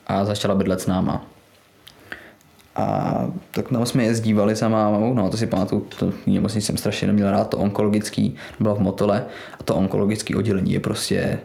a 0.07 0.25
začala 0.25 0.55
bydlet 0.55 0.81
s 0.81 0.87
náma. 0.87 1.25
A 2.75 3.27
tak 3.51 3.69
tam 3.69 3.85
jsme 3.85 4.03
jezdívali 4.03 4.55
za 4.55 4.69
mámou, 4.69 5.13
no 5.13 5.29
to 5.29 5.37
si 5.37 5.47
pamatuju, 5.47 5.87
to 5.99 6.13
nemocnici 6.27 6.67
jsem 6.67 6.77
strašně 6.77 7.07
neměl 7.07 7.31
rád, 7.31 7.49
to 7.49 7.57
onkologický, 7.57 8.35
byla 8.59 8.75
v 8.75 8.79
Motole 8.79 9.25
a 9.59 9.63
to 9.63 9.75
onkologické 9.75 10.35
oddělení 10.35 10.73
je 10.73 10.79
prostě 10.79 11.39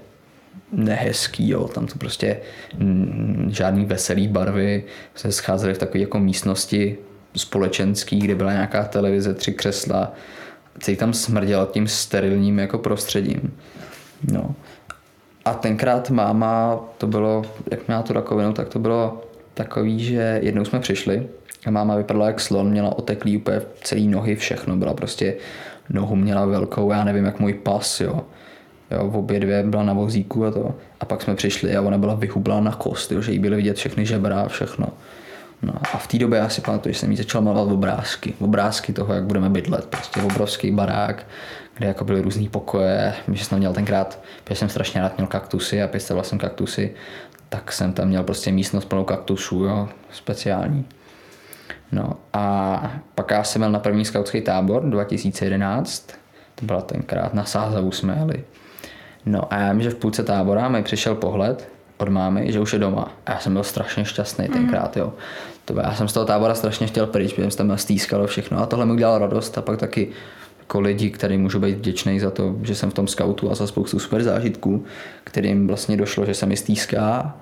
nehezký, 0.73 1.49
jo. 1.49 1.69
tam 1.69 1.87
to 1.87 1.99
prostě 1.99 2.41
mm, 2.79 3.49
žádný 3.53 3.85
veselý 3.85 4.29
barvy, 4.29 4.85
se 5.15 5.33
scházely 5.33 5.75
v 5.75 5.79
takové 5.79 6.01
jako 6.01 6.19
místnosti 6.19 6.99
společenský, 7.37 8.19
kde 8.19 8.35
byla 8.35 8.53
nějaká 8.53 8.85
televize, 8.85 9.35
tři 9.35 9.53
křesla, 9.53 10.13
celý 10.79 10.97
tam 10.97 11.13
smrděl 11.13 11.67
tím 11.67 11.89
sterilním 11.89 12.59
jako 12.59 12.79
prostředím. 12.79 13.55
No. 14.33 14.55
A 15.45 15.55
tenkrát 15.55 16.11
máma, 16.11 16.81
to 16.99 17.07
bylo, 17.07 17.43
jak 17.71 17.87
měla 17.87 18.03
tu 18.03 18.13
rakovinu, 18.13 18.53
tak 18.53 18.69
to 18.69 18.79
bylo 18.79 19.23
takový, 19.55 20.05
že 20.05 20.41
jednou 20.43 20.65
jsme 20.65 20.81
přišli 20.81 21.29
a 21.67 21.71
máma 21.71 21.97
vypadala 21.97 22.27
jak 22.27 22.41
slon, 22.41 22.71
měla 22.71 22.99
oteklý 22.99 23.37
úplně 23.37 23.63
celý 23.83 24.09
nohy, 24.09 24.37
všechno, 24.37 24.77
byla 24.77 24.95
prostě, 24.95 25.35
nohu 25.89 26.17
měla 26.17 26.47
velkou, 26.47 26.93
já 26.93 27.05
nevím, 27.05 27.25
jak 27.25 27.41
můj 27.41 27.55
pas, 27.55 28.01
jo 28.01 28.21
Jo, 28.91 29.09
v 29.09 29.17
obě 29.17 29.41
dvě 29.41 29.63
byla 29.63 29.83
na 29.83 29.93
vozíku 29.93 30.45
a 30.45 30.51
to. 30.51 30.75
A 31.01 31.05
pak 31.05 31.23
jsme 31.23 31.35
přišli 31.35 31.77
a 31.77 31.83
ona 31.83 31.99
byla 31.99 32.15
vyhublá 32.15 32.61
na 32.61 32.73
kost, 32.73 33.13
jo, 33.13 33.21
že 33.21 33.33
jí 33.33 33.39
byly 33.39 33.57
vidět 33.57 33.77
všechny 33.77 34.07
žebra 34.07 34.41
a 34.41 34.49
všechno. 34.49 34.89
No 35.63 35.73
a 35.93 35.99
v 35.99 36.07
té 36.07 36.19
době 36.19 36.39
já 36.39 36.49
si 36.49 36.61
pamatuju, 36.61 36.93
že 36.93 36.99
jsem 36.99 37.11
jí 37.11 37.17
začal 37.17 37.43
malovat 37.43 37.73
obrázky. 37.73 38.35
Obrázky 38.39 38.93
toho, 38.93 39.15
jak 39.15 39.25
budeme 39.25 39.51
bydlet. 39.51 39.87
Prostě 39.87 40.23
obrovský 40.23 40.71
barák, 40.71 41.27
kde 41.75 41.87
jako 41.87 42.05
byly 42.05 42.23
různý 42.23 42.49
pokoje. 42.49 43.15
Že 43.33 43.45
jsem 43.45 43.59
měl 43.59 43.73
tenkrát, 43.73 44.19
protože 44.45 44.57
jsem 44.57 44.69
strašně 44.69 45.01
rád 45.01 45.17
měl 45.17 45.27
kaktusy 45.27 45.83
a 45.83 45.89
pěstoval 45.89 46.25
jsem 46.25 46.39
kaktusy, 46.39 46.95
tak 47.49 47.73
jsem 47.73 47.93
tam 47.93 48.09
měl 48.09 48.23
prostě 48.23 48.53
místnost 48.53 48.85
plnou 48.85 49.05
kaktusů, 49.05 49.65
jo, 49.65 49.89
speciální. 50.13 50.87
No 51.93 52.17
a 52.33 52.93
pak 53.15 53.31
já 53.31 53.45
jsem 53.45 53.61
měl 53.61 53.73
na 53.73 53.79
první 53.79 54.05
skautský 54.05 54.41
tábor 54.41 54.83
2011, 54.85 56.13
to 56.55 56.67
byla 56.67 56.81
tenkrát 56.81 57.35
na 57.35 57.45
Sázavu 57.45 57.93
jsme 57.93 58.17
jeli. 58.19 58.45
No 59.27 59.53
a 59.53 59.59
já 59.59 59.73
vím, 59.73 59.83
že 59.83 59.91
v 59.91 59.95
půlce 59.95 60.23
tábora 60.23 60.69
mi 60.69 60.83
přišel 60.83 61.15
pohled 61.15 61.69
od 61.99 62.09
mámy, 62.09 62.53
že 62.53 62.61
už 62.61 62.73
je 62.73 62.79
doma. 62.79 63.13
A 63.27 63.33
já 63.33 63.39
jsem 63.39 63.53
byl 63.53 63.65
strašně 63.65 64.05
šťastný 64.05 64.45
mm. 64.45 64.53
tenkrát, 64.53 64.97
jo. 64.97 65.13
To 65.75 65.81
já 65.81 65.95
jsem 65.95 66.09
z 66.09 66.13
toho 66.13 66.27
tábora 66.27 66.55
strašně 66.55 66.87
chtěl 66.87 67.07
pryč, 67.07 67.33
protože 67.33 67.51
jsem 67.51 67.69
tam 67.69 67.79
stýskalo 67.79 68.27
všechno 68.27 68.59
a 68.59 68.67
tohle 68.67 68.87
mi 68.87 68.93
udělalo 68.93 69.19
radost 69.19 69.59
a 69.59 69.63
pak 69.63 69.79
taky 69.79 70.09
jako 70.61 70.81
lidi, 70.81 71.11
který 71.11 71.39
můžu 71.39 71.61
být 71.61 71.77
vděčný 71.77 72.21
za 72.21 72.31
to, 72.31 72.57
že 72.63 72.75
jsem 72.75 72.91
v 72.91 72.95
tom 72.95 73.09
skautu 73.09 73.51
a 73.51 73.55
za 73.55 73.67
spoustu 73.67 73.99
super 73.99 74.23
zážitků, 74.23 74.85
kterým 75.25 75.67
vlastně 75.67 75.97
došlo, 75.97 76.27
že 76.27 76.35
se 76.35 76.47
mi 76.47 76.57
stýská 76.57 77.37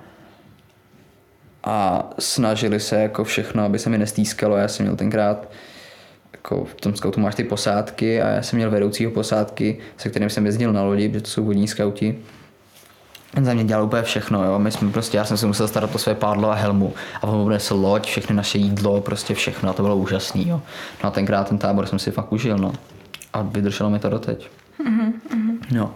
a 1.63 2.09
snažili 2.19 2.79
se 2.79 2.95
jako 2.95 3.23
všechno, 3.23 3.63
aby 3.63 3.79
se 3.79 3.89
mi 3.89 3.97
nestýskalo. 3.97 4.57
Já 4.57 4.67
jsem 4.67 4.85
měl 4.85 4.95
tenkrát 4.95 5.49
jako 6.33 6.65
v 6.65 6.81
tom 6.81 6.95
skautu 6.95 7.19
máš 7.19 7.35
ty 7.35 7.43
posádky 7.43 8.21
a 8.21 8.29
já 8.29 8.41
jsem 8.41 8.57
měl 8.57 8.71
vedoucího 8.71 9.11
posádky, 9.11 9.77
se 9.97 10.09
kterým 10.09 10.29
jsem 10.29 10.45
jezdil 10.45 10.73
na 10.73 10.83
lodi, 10.83 11.09
protože 11.09 11.21
to 11.21 11.29
jsou 11.29 11.45
vodní 11.45 11.67
skauti. 11.67 12.19
On 13.37 13.45
za 13.45 13.53
mě 13.53 13.63
dělal 13.63 13.83
úplně 13.83 14.01
všechno, 14.01 14.45
jo. 14.45 14.59
My 14.59 14.71
jsme 14.71 14.91
prostě, 14.91 15.17
já 15.17 15.25
jsem 15.25 15.37
se 15.37 15.47
musel 15.47 15.67
starat 15.67 15.95
o 15.95 15.97
své 15.97 16.15
pádlo 16.15 16.51
a 16.51 16.53
helmu 16.53 16.93
a 17.21 17.23
on 17.23 17.49
přinesl 17.49 17.75
loď, 17.75 18.07
všechny 18.07 18.35
naše 18.35 18.57
jídlo, 18.57 19.01
prostě 19.01 19.33
všechno 19.33 19.69
a 19.69 19.73
to 19.73 19.83
bylo 19.83 19.95
úžasný, 19.95 20.49
jo. 20.49 20.61
No 21.03 21.09
a 21.09 21.11
tenkrát 21.11 21.49
ten 21.49 21.57
tábor 21.57 21.85
jsem 21.85 21.99
si 21.99 22.11
fakt 22.11 22.33
užil, 22.33 22.57
no. 22.57 22.73
A 23.33 23.41
vydrželo 23.41 23.89
mi 23.89 23.99
to 23.99 24.09
doteď. 24.09 24.49
Mm-hmm. 24.85 25.11
No. 25.71 25.93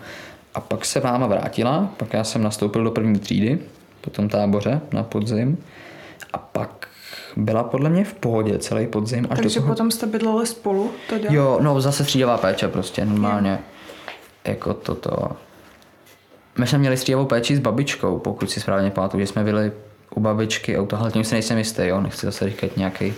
A 0.56 0.60
pak 0.60 0.86
se 0.86 1.02
máma 1.02 1.28
vrátila, 1.28 1.90
pak 1.98 2.14
já 2.14 2.24
jsem 2.24 2.44
nastoupil 2.44 2.84
do 2.84 2.92
první 2.92 3.20
třídy 3.20 3.60
po 4.02 4.10
tom 4.10 4.30
táboře 4.30 4.82
na 4.92 5.04
podzim 5.04 5.58
a 6.34 6.38
pak 6.38 6.88
byla 7.38 7.64
podle 7.64 7.90
mě 7.90 8.04
v 8.04 8.14
pohodě 8.14 8.58
celý 8.58 8.88
podzim. 8.88 9.28
Až 9.30 9.38
Takže 9.38 9.60
do 9.60 9.62
toho... 9.62 9.74
potom 9.74 9.92
jste 9.92 10.06
bydleli 10.06 10.48
spolu? 10.48 10.92
Teda? 11.10 11.30
Jo, 11.32 11.60
no 11.62 11.82
zase 11.82 12.04
střídavá 12.04 12.38
péče 12.38 12.68
prostě 12.68 13.06
normálně. 13.06 13.52
Jo. 13.52 13.58
Jako 14.46 14.74
toto. 14.74 15.32
My 16.58 16.68
jsme 16.68 16.78
měli 16.78 16.98
střídavou 16.98 17.26
péči 17.26 17.56
s 17.56 17.60
babičkou, 17.60 18.20
pokud 18.20 18.52
si 18.52 18.60
správně 18.60 18.92
pamatuju, 18.92 19.22
že 19.22 19.28
jsme 19.28 19.44
byli 19.44 19.72
u 20.16 20.20
babičky 20.20 20.78
a 20.78 20.82
u 20.82 20.86
toho, 20.86 21.12
tím 21.12 21.24
si 21.24 21.36
nejsem 21.36 21.58
jistý, 21.58 21.88
jo, 21.88 22.02
nechci 22.02 22.26
zase 22.26 22.50
říkat 22.50 22.78
nějaký 22.78 23.14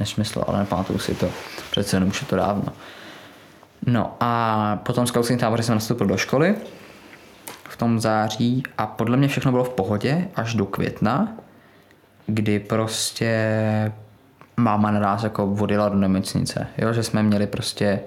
nesmysl, 0.00 0.44
ale 0.46 0.58
nepamatuju 0.58 0.98
si 0.98 1.14
to, 1.14 1.28
přece 1.70 1.96
jenom 1.96 2.08
už 2.08 2.20
je 2.20 2.26
to 2.26 2.36
dávno. 2.36 2.72
No 3.86 4.16
a 4.20 4.80
potom 4.82 5.06
skautským 5.06 5.38
táboře 5.38 5.62
jsem 5.62 5.74
nastoupil 5.74 6.06
do 6.06 6.16
školy 6.16 6.54
v 7.68 7.76
tom 7.76 8.00
září 8.00 8.62
a 8.78 8.86
podle 8.86 9.16
mě 9.16 9.28
všechno 9.28 9.50
bylo 9.50 9.64
v 9.64 9.70
pohodě 9.70 10.28
až 10.34 10.54
do 10.54 10.66
května, 10.66 11.28
kdy 12.26 12.58
prostě 12.58 13.92
máma 14.56 14.90
naraz 14.90 15.22
jako 15.22 15.46
vodila 15.46 15.88
do 15.88 15.96
nemocnice, 15.96 16.66
jo, 16.78 16.92
že 16.92 17.02
jsme 17.02 17.22
měli 17.22 17.46
prostě 17.46 18.00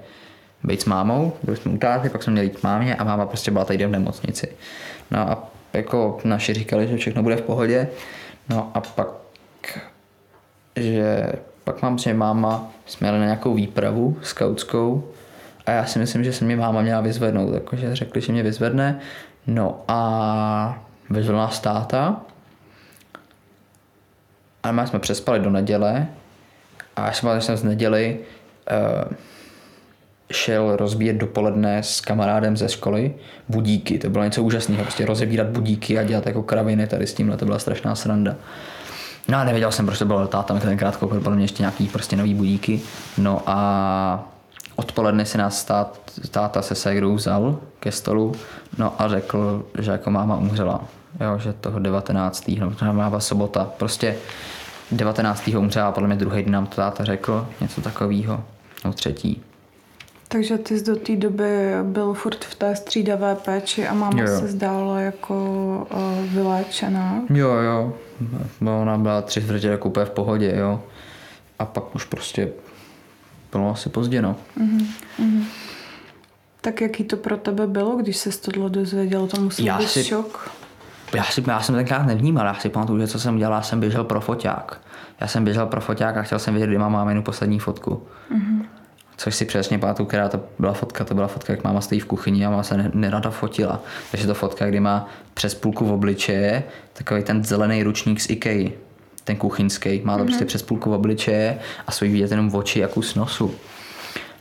být 0.63 0.81
s 0.81 0.85
mámou, 0.85 1.33
byli 1.43 1.57
jsme 1.57 1.71
u 1.71 1.77
táty, 1.77 2.09
pak 2.09 2.23
jsme 2.23 2.33
měli 2.33 2.47
jít 2.47 2.57
k 2.57 2.63
mámě 2.63 2.95
a 2.95 3.03
máma 3.03 3.25
prostě 3.25 3.51
byla 3.51 3.65
tady 3.65 3.85
v 3.85 3.89
nemocnici. 3.89 4.47
No 5.11 5.19
a 5.19 5.49
jako 5.73 6.19
naši 6.23 6.53
říkali, 6.53 6.87
že 6.87 6.97
všechno 6.97 7.23
bude 7.23 7.35
v 7.35 7.41
pohodě, 7.41 7.89
no 8.49 8.71
a 8.73 8.81
pak, 8.81 9.07
že 10.75 11.31
pak 11.63 11.81
mám, 11.81 11.97
že 11.97 12.13
máma, 12.13 12.71
jsme 12.85 13.07
jeli 13.07 13.19
na 13.19 13.25
nějakou 13.25 13.53
výpravu 13.53 14.17
skautskou 14.21 15.11
a 15.65 15.71
já 15.71 15.85
si 15.85 15.99
myslím, 15.99 16.23
že 16.23 16.33
se 16.33 16.45
mě 16.45 16.55
máma 16.55 16.81
měla 16.81 17.01
vyzvednout, 17.01 17.63
takže 17.69 17.95
řekli, 17.95 18.21
že 18.21 18.31
mě 18.31 18.43
vyzvedne, 18.43 18.99
no 19.47 19.81
a 19.87 20.83
vyzvedl 21.09 21.37
nás 21.37 21.59
táta. 21.59 22.21
A 24.63 24.71
my 24.71 24.87
jsme 24.87 24.99
přespali 24.99 25.39
do 25.39 25.49
neděle 25.49 26.07
a 26.95 27.05
já 27.05 27.41
jsem 27.41 27.57
z 27.57 27.63
neděli 27.63 28.19
uh, 28.71 29.13
šel 30.31 30.75
rozbíjet 30.75 31.17
dopoledne 31.17 31.83
s 31.83 32.01
kamarádem 32.01 32.57
ze 32.57 32.69
školy 32.69 33.13
budíky. 33.49 33.99
To 33.99 34.09
bylo 34.09 34.23
něco 34.23 34.43
úžasného, 34.43 34.83
prostě 34.83 35.05
rozebírat 35.05 35.47
budíky 35.47 35.99
a 35.99 36.03
dělat 36.03 36.25
jako 36.25 36.43
kraviny 36.43 36.87
tady 36.87 37.07
s 37.07 37.13
tímhle, 37.13 37.37
to 37.37 37.45
byla 37.45 37.59
strašná 37.59 37.95
sranda. 37.95 38.35
No 39.27 39.37
a 39.37 39.43
nevěděl 39.43 39.71
jsem, 39.71 39.85
proč 39.85 39.99
to 39.99 40.05
bylo 40.05 40.27
táta 40.27 40.53
mi 40.53 40.59
tenkrát 40.59 40.97
koupil 40.97 41.21
podle 41.21 41.35
mě 41.35 41.43
ještě 41.43 41.63
nějaký 41.63 41.87
prostě 41.87 42.15
nový 42.15 42.33
budíky. 42.33 42.81
No 43.17 43.41
a 43.45 44.29
odpoledne 44.75 45.25
si 45.25 45.37
nás 45.37 45.63
tát, 45.63 45.99
táta 46.31 46.61
se 46.61 46.75
ségrou 46.75 47.15
vzal 47.15 47.59
ke 47.79 47.91
stolu 47.91 48.35
no 48.77 49.01
a 49.01 49.07
řekl, 49.07 49.65
že 49.79 49.91
jako 49.91 50.11
máma 50.11 50.37
umřela. 50.37 50.81
Jo, 51.19 51.39
že 51.39 51.53
toho 51.53 51.79
19. 51.79 52.51
no, 52.81 52.93
máma 52.93 53.19
sobota. 53.19 53.71
Prostě 53.77 54.15
19. 54.91 55.47
umřela, 55.47 55.91
podle 55.91 56.07
mě 56.07 56.17
druhý 56.17 56.43
den 56.43 56.53
nám 56.53 56.65
to 56.65 56.75
táta 56.75 57.03
řekl, 57.03 57.47
něco 57.61 57.81
takového, 57.81 58.43
no 58.85 58.93
třetí. 58.93 59.43
Takže 60.31 60.57
ty 60.57 60.79
jsi 60.79 60.85
do 60.85 60.95
té 60.95 61.15
doby 61.15 61.67
byl 61.83 62.13
furt 62.13 62.45
v 62.45 62.55
té 62.55 62.75
střídavé 62.75 63.35
péči 63.35 63.87
a 63.87 63.93
máma 63.93 64.21
jo, 64.21 64.27
jo. 64.27 64.39
se 64.39 64.47
zdála 64.47 64.99
jako 64.99 65.35
uh, 65.93 66.33
vyléčená. 66.33 67.21
Jo, 67.29 67.49
jo. 67.49 67.93
No, 68.61 68.81
ona 68.81 68.97
byla 68.97 69.21
tři 69.21 69.41
čtvrtě 69.41 69.67
jako 69.67 69.89
úplně 69.89 70.05
v 70.05 70.09
pohodě, 70.09 70.53
jo. 70.55 70.83
A 71.59 71.65
pak 71.65 71.95
už 71.95 72.05
prostě 72.05 72.49
bylo 73.51 73.71
asi 73.71 73.89
pozdě, 73.89 74.21
no. 74.21 74.35
Uh-huh, 74.57 74.85
uh-huh. 75.19 75.43
Tak 76.61 76.81
jaký 76.81 77.03
to 77.03 77.17
pro 77.17 77.37
tebe 77.37 77.67
bylo, 77.67 77.95
když 77.95 78.17
se 78.17 78.41
tohle 78.41 78.69
dozvěděl? 78.69 79.27
To 79.27 79.41
musel 79.41 79.65
já 79.65 79.77
být 79.77 79.89
si, 79.89 80.03
šok? 80.03 80.51
Já, 81.13 81.23
si, 81.23 81.43
já 81.47 81.61
jsem 81.61 81.75
tenkrát 81.75 82.05
nevnímal, 82.05 82.45
já 82.45 82.53
si 82.53 82.69
pamatuju, 82.69 82.99
že 82.99 83.07
co 83.07 83.19
jsem 83.19 83.37
dělal, 83.37 83.63
jsem 83.63 83.79
běžel 83.79 84.03
pro 84.03 84.21
foťák. 84.21 84.81
Já 85.21 85.27
jsem 85.27 85.43
běžel 85.43 85.65
pro 85.65 85.81
foťák 85.81 86.17
a 86.17 86.21
chtěl 86.21 86.39
jsem 86.39 86.53
vědět, 86.53 86.67
kdy 86.67 86.77
mám 86.77 86.91
máminu 86.91 87.23
poslední 87.23 87.59
fotku. 87.59 88.03
Uh-huh. 88.35 88.65
Což 89.19 89.35
si 89.35 89.45
přesně 89.45 89.79
pamatuju, 89.79 90.07
která 90.07 90.29
to 90.29 90.39
byla 90.59 90.73
fotka, 90.73 91.05
to 91.05 91.15
byla 91.15 91.27
fotka, 91.27 91.53
jak 91.53 91.63
máma 91.63 91.81
stojí 91.81 92.01
v 92.01 92.05
kuchyni 92.05 92.45
a 92.45 92.49
máma 92.49 92.63
se 92.63 92.91
nerada 92.93 93.29
fotila. 93.29 93.79
Takže 94.11 94.27
to 94.27 94.33
fotka, 94.33 94.65
kdy 94.65 94.79
má 94.79 95.09
přes 95.33 95.55
půlku 95.55 95.85
v 95.85 95.91
obličeje 95.91 96.63
takový 96.93 97.23
ten 97.23 97.43
zelený 97.43 97.83
ručník 97.83 98.21
z 98.21 98.29
Ikei, 98.29 98.73
ten 99.23 99.35
kuchyňský, 99.35 100.01
má 100.03 100.17
to 100.17 100.23
mm-hmm. 100.23 100.27
prostě 100.27 100.45
přes 100.45 100.61
půlku 100.61 100.89
v 100.89 100.93
obličeje 100.93 101.59
a 101.87 101.91
svojí 101.91 102.11
vidět 102.11 102.31
jenom 102.31 102.49
v 102.49 102.55
oči 102.55 102.79
jak 102.79 102.91
z 103.01 103.15
nosu. 103.15 103.55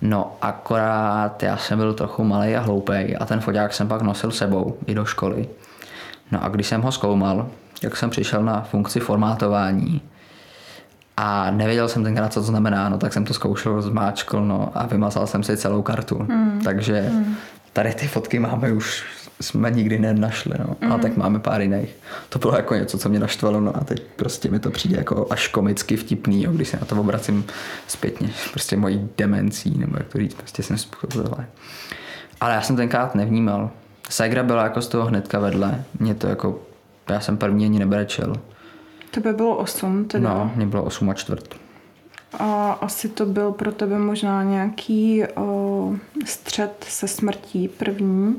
No 0.03 0.37
akorát 0.41 1.43
já 1.43 1.57
jsem 1.57 1.79
byl 1.79 1.95
trochu 1.95 2.25
malý 2.25 2.57
a 2.57 2.61
hloupý 2.61 3.17
a 3.17 3.25
ten 3.27 3.41
foťák 3.41 3.75
jsem 3.75 3.89
pak 3.89 4.03
nosil 4.03 4.31
sebou 4.31 4.79
i 4.87 4.95
do 4.95 5.05
školy. 5.05 5.49
No 6.33 6.45
a 6.45 6.49
když 6.49 6.67
jsem 6.67 6.83
ho 6.83 6.93
zkoumal, 6.93 7.49
jak 7.83 7.97
jsem 7.97 8.11
přišel 8.11 8.43
na 8.43 8.63
funkci 8.63 9.01
formátování, 9.01 10.03
a 11.21 11.51
nevěděl 11.51 11.89
jsem 11.89 12.05
tenkrát, 12.05 12.33
co 12.33 12.41
to 12.41 12.47
znamená, 12.47 12.89
no 12.89 12.99
tak 12.99 13.13
jsem 13.13 13.25
to 13.25 13.35
zkoušel, 13.35 13.83
zmáčkl 13.83 14.45
no, 14.45 14.71
a 14.75 14.87
vymazal 14.87 15.27
jsem 15.27 15.43
si 15.43 15.57
celou 15.57 15.83
kartu. 15.83 16.19
Mm. 16.19 16.61
Takže 16.65 17.09
mm. 17.13 17.37
tady 17.73 17.95
ty 17.95 18.07
fotky 18.07 18.39
máme 18.39 18.73
už, 18.73 19.05
jsme 19.41 19.71
nikdy 19.71 19.99
nenašli, 19.99 20.55
no. 20.59 20.77
Mm. 20.81 20.93
A 20.93 20.99
tak 20.99 21.17
máme 21.17 21.39
pár 21.39 21.61
jiných. 21.61 21.97
To 22.29 22.39
bylo 22.39 22.57
jako 22.57 22.75
něco, 22.75 22.99
co 22.99 23.09
mě 23.09 23.19
naštvalo, 23.19 23.61
no 23.61 23.77
a 23.77 23.85
teď 23.85 24.03
prostě 24.17 24.51
mi 24.51 24.59
to 24.59 24.71
přijde 24.71 24.97
jako 24.97 25.27
až 25.31 25.49
komicky 25.49 25.97
vtipný, 25.97 26.43
jo, 26.43 26.53
když 26.53 26.69
se 26.69 26.77
na 26.81 26.87
to 26.87 27.01
obracím 27.01 27.45
zpětně, 27.87 28.31
prostě 28.53 28.77
mojí 28.77 29.09
demencí, 29.17 29.79
nebo 29.79 29.97
jak 29.99 30.09
to 30.09 30.19
říct, 30.19 30.35
prostě 30.35 30.63
jsem 30.63 30.79
způsobil. 30.79 31.35
Ale 32.41 32.55
já 32.55 32.63
jsem 32.63 32.77
tenkrát 32.77 33.15
nevnímal. 33.15 33.71
Segra 34.09 34.43
byla 34.43 34.63
jako 34.63 34.83
z 34.83 34.89
toho 34.89 35.07
hnedka 35.07 35.39
vedle. 35.39 35.85
Mě 36.01 36.15
to 36.15 36.27
jako, 36.27 36.61
já 37.11 37.21
jsem 37.21 37.37
první 37.37 37.65
ani 37.65 37.79
nebrečel. 37.79 38.35
Tebe 39.11 39.33
bylo 39.33 39.57
8 39.57 40.05
teda? 40.05 40.35
No, 40.35 40.51
mě 40.57 40.67
bylo 40.67 40.85
8 40.85 41.11
a 41.11 41.15
čtvrt. 41.15 41.55
A 42.39 42.73
asi 42.73 43.09
to 43.09 43.27
byl 43.27 43.53
pro 43.53 43.73
tebe 43.73 43.99
možná 43.99 44.43
nějaký 44.43 45.25
o, 45.37 45.93
střed 46.25 46.85
se 46.89 47.09
smrtí 47.09 47.69
první? 47.69 48.37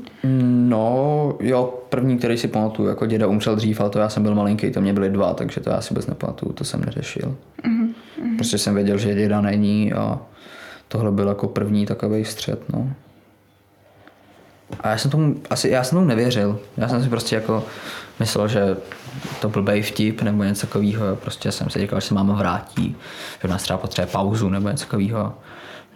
No, 0.68 1.34
jo, 1.40 1.82
první, 1.88 2.18
který 2.18 2.38
si 2.38 2.48
pamatuju, 2.48 2.88
jako 2.88 3.06
děda 3.06 3.26
umřel 3.26 3.56
dřív, 3.56 3.80
ale 3.80 3.90
to 3.90 3.98
já 3.98 4.08
jsem 4.08 4.22
byl 4.22 4.34
malinký, 4.34 4.70
to 4.70 4.80
mě 4.80 4.92
byly 4.92 5.10
dva, 5.10 5.34
takže 5.34 5.60
to 5.60 5.70
já 5.70 5.80
si 5.80 5.94
vůbec 5.94 6.06
nepamatuju, 6.06 6.52
to 6.52 6.64
jsem 6.64 6.84
neřešil. 6.84 7.36
Mm-hmm. 7.64 8.36
Prostě 8.36 8.58
jsem 8.58 8.74
věděl, 8.74 8.98
že 8.98 9.14
děda 9.14 9.40
není 9.40 9.92
a 9.92 10.18
tohle 10.88 11.12
byl 11.12 11.28
jako 11.28 11.48
první 11.48 11.86
takový 11.86 12.24
střed, 12.24 12.72
no. 12.72 12.92
A 14.80 14.88
já 14.88 14.98
jsem 14.98 15.10
tomu, 15.10 15.34
asi, 15.50 15.68
já 15.68 15.84
jsem 15.84 15.96
tomu 15.96 16.08
nevěřil. 16.08 16.58
Já 16.76 16.88
jsem 16.88 17.02
si 17.02 17.08
prostě 17.08 17.36
jako 17.36 17.64
myslel, 18.20 18.48
že 18.48 18.76
to 19.40 19.48
byl 19.48 19.82
vtip 19.82 20.22
nebo 20.22 20.44
něco 20.44 20.66
takového. 20.66 21.16
Prostě 21.16 21.52
jsem 21.52 21.70
si 21.70 21.78
říkal, 21.78 22.00
že 22.00 22.06
se 22.06 22.14
máma 22.14 22.34
vrátí, 22.34 22.96
že 23.42 23.48
nás 23.48 23.62
třeba 23.62 23.78
potřebuje 23.78 24.12
pauzu 24.12 24.48
nebo 24.48 24.68
něco 24.68 24.84
takového. 24.84 25.34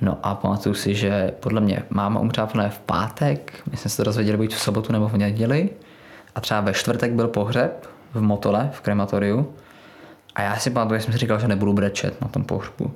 No 0.00 0.18
a 0.22 0.34
pamatuju 0.34 0.74
si, 0.74 0.94
že 0.94 1.32
podle 1.40 1.60
mě 1.60 1.82
máma 1.90 2.20
umřela 2.20 2.48
v 2.68 2.78
pátek, 2.78 3.52
my 3.70 3.76
jsme 3.76 3.90
se 3.90 3.96
to 3.96 4.04
dozvěděli 4.04 4.38
být 4.38 4.54
v 4.54 4.60
sobotu 4.60 4.92
nebo 4.92 5.08
v 5.08 5.16
neděli 5.16 5.70
a 6.34 6.40
třeba 6.40 6.60
ve 6.60 6.72
čtvrtek 6.72 7.12
byl 7.12 7.28
pohřeb 7.28 7.88
v 8.14 8.20
Motole, 8.20 8.70
v 8.72 8.80
krematoriu 8.80 9.52
A 10.34 10.42
já 10.42 10.56
si 10.56 10.70
pamatuju, 10.70 10.98
že 10.98 11.04
jsem 11.04 11.12
si 11.12 11.18
říkal, 11.18 11.40
že 11.40 11.48
nebudu 11.48 11.72
brečet 11.72 12.20
na 12.20 12.28
tom 12.28 12.44
pohřbu. 12.44 12.92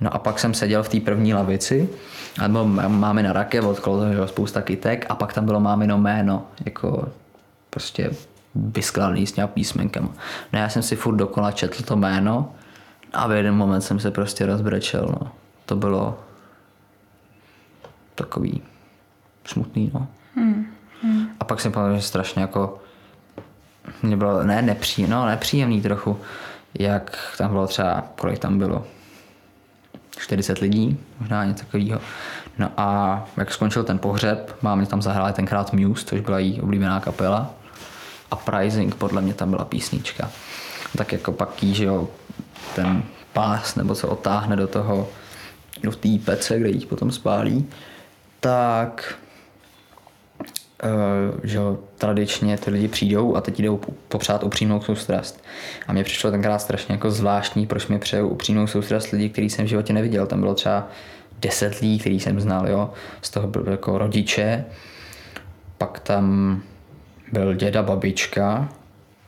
No 0.00 0.14
a 0.14 0.18
pak 0.18 0.38
jsem 0.38 0.54
seděl 0.54 0.82
v 0.82 0.88
té 0.88 1.00
první 1.00 1.34
lavici 1.34 1.88
a 2.44 2.48
bylo 2.48 2.66
máme 2.88 3.22
na 3.22 3.32
rakev, 3.32 3.64
odkolo 3.64 4.00
toho 4.00 4.28
spousta 4.28 4.62
kytek 4.62 5.06
a 5.08 5.14
pak 5.14 5.32
tam 5.32 5.44
bylo 5.44 5.60
mámino 5.60 5.98
jméno, 5.98 6.46
jako 6.64 7.08
prostě 7.70 8.10
vyskladný 8.54 9.26
s 9.26 9.36
nějakým 9.36 9.54
písmenkem. 9.54 10.08
No 10.52 10.58
já 10.58 10.68
jsem 10.68 10.82
si 10.82 10.96
furt 10.96 11.16
dokola 11.16 11.52
četl 11.52 11.82
to 11.82 11.96
jméno 11.96 12.52
a 13.12 13.26
v 13.26 13.32
jeden 13.32 13.54
moment 13.54 13.80
jsem 13.80 14.00
se 14.00 14.10
prostě 14.10 14.46
rozbrečel, 14.46 15.08
no. 15.20 15.32
To 15.66 15.76
bylo 15.76 16.20
takový 18.14 18.62
smutný, 19.44 19.90
no. 19.94 20.06
Hmm. 20.36 20.66
Hmm. 21.02 21.26
A 21.40 21.44
pak 21.44 21.60
jsem 21.60 21.72
pamatuju, 21.72 21.96
že 21.96 22.06
strašně 22.06 22.42
jako 22.42 22.78
mě 24.02 24.16
bylo, 24.16 24.42
ne 24.42 24.62
nepříjemný, 24.62 25.12
no 25.12 25.26
nepříjemný 25.26 25.82
trochu, 25.82 26.20
jak 26.78 27.34
tam 27.38 27.50
bylo 27.50 27.66
třeba, 27.66 28.04
kolik 28.16 28.38
tam 28.38 28.58
bylo, 28.58 28.84
40 30.18 30.58
lidí, 30.58 30.98
možná 31.20 31.44
něco 31.44 31.64
takového. 31.64 32.00
No 32.58 32.70
a 32.76 33.24
jak 33.36 33.52
skončil 33.52 33.84
ten 33.84 33.98
pohřeb, 33.98 34.56
máme 34.62 34.86
tam 34.86 35.02
zahráli 35.02 35.32
tenkrát 35.32 35.72
Muse, 35.72 36.06
což 36.06 36.20
byla 36.20 36.38
její 36.38 36.60
oblíbená 36.60 37.00
kapela. 37.00 37.54
A 38.30 38.36
Pricing, 38.36 38.94
podle 38.94 39.22
mě 39.22 39.34
tam 39.34 39.50
byla 39.50 39.64
písnička. 39.64 40.30
Tak 40.96 41.12
jako 41.12 41.32
pak 41.32 41.62
jí, 41.62 41.74
že 41.74 41.84
jo, 41.84 42.08
ten 42.74 43.02
pás, 43.32 43.74
nebo 43.74 43.94
se 43.94 44.06
otáhne 44.06 44.56
do 44.56 44.66
toho, 44.66 45.08
do 45.82 45.92
té 45.92 46.08
pece, 46.24 46.58
kde 46.58 46.68
jí 46.68 46.86
potom 46.86 47.10
spálí, 47.10 47.66
tak 48.40 49.16
Eh, 50.84 51.40
že 51.42 51.58
tradičně 51.98 52.58
ty 52.58 52.70
lidi 52.70 52.88
přijdou 52.88 53.36
a 53.36 53.40
teď 53.40 53.60
jdou 53.60 53.80
popřát 54.08 54.44
upřímnou 54.44 54.80
soustrast. 54.80 55.44
A 55.86 55.92
mě 55.92 56.04
přišlo 56.04 56.30
tenkrát 56.30 56.58
strašně 56.58 56.94
jako 56.94 57.10
zvláštní, 57.10 57.66
proč 57.66 57.86
mi 57.86 57.98
přeju 57.98 58.28
upřímnou 58.28 58.66
soustrast 58.66 59.10
lidí, 59.10 59.30
který 59.30 59.50
jsem 59.50 59.64
v 59.64 59.68
životě 59.68 59.92
neviděl. 59.92 60.26
Tam 60.26 60.40
bylo 60.40 60.54
třeba 60.54 60.88
deset 61.40 61.80
lidí, 61.80 61.98
který 61.98 62.20
jsem 62.20 62.40
znal, 62.40 62.68
jo. 62.68 62.90
Z 63.22 63.30
toho 63.30 63.48
byl 63.48 63.64
jako 63.70 63.98
rodiče, 63.98 64.64
pak 65.78 66.00
tam 66.00 66.62
byl 67.34 67.54
děda, 67.54 67.82
babička 67.82 68.68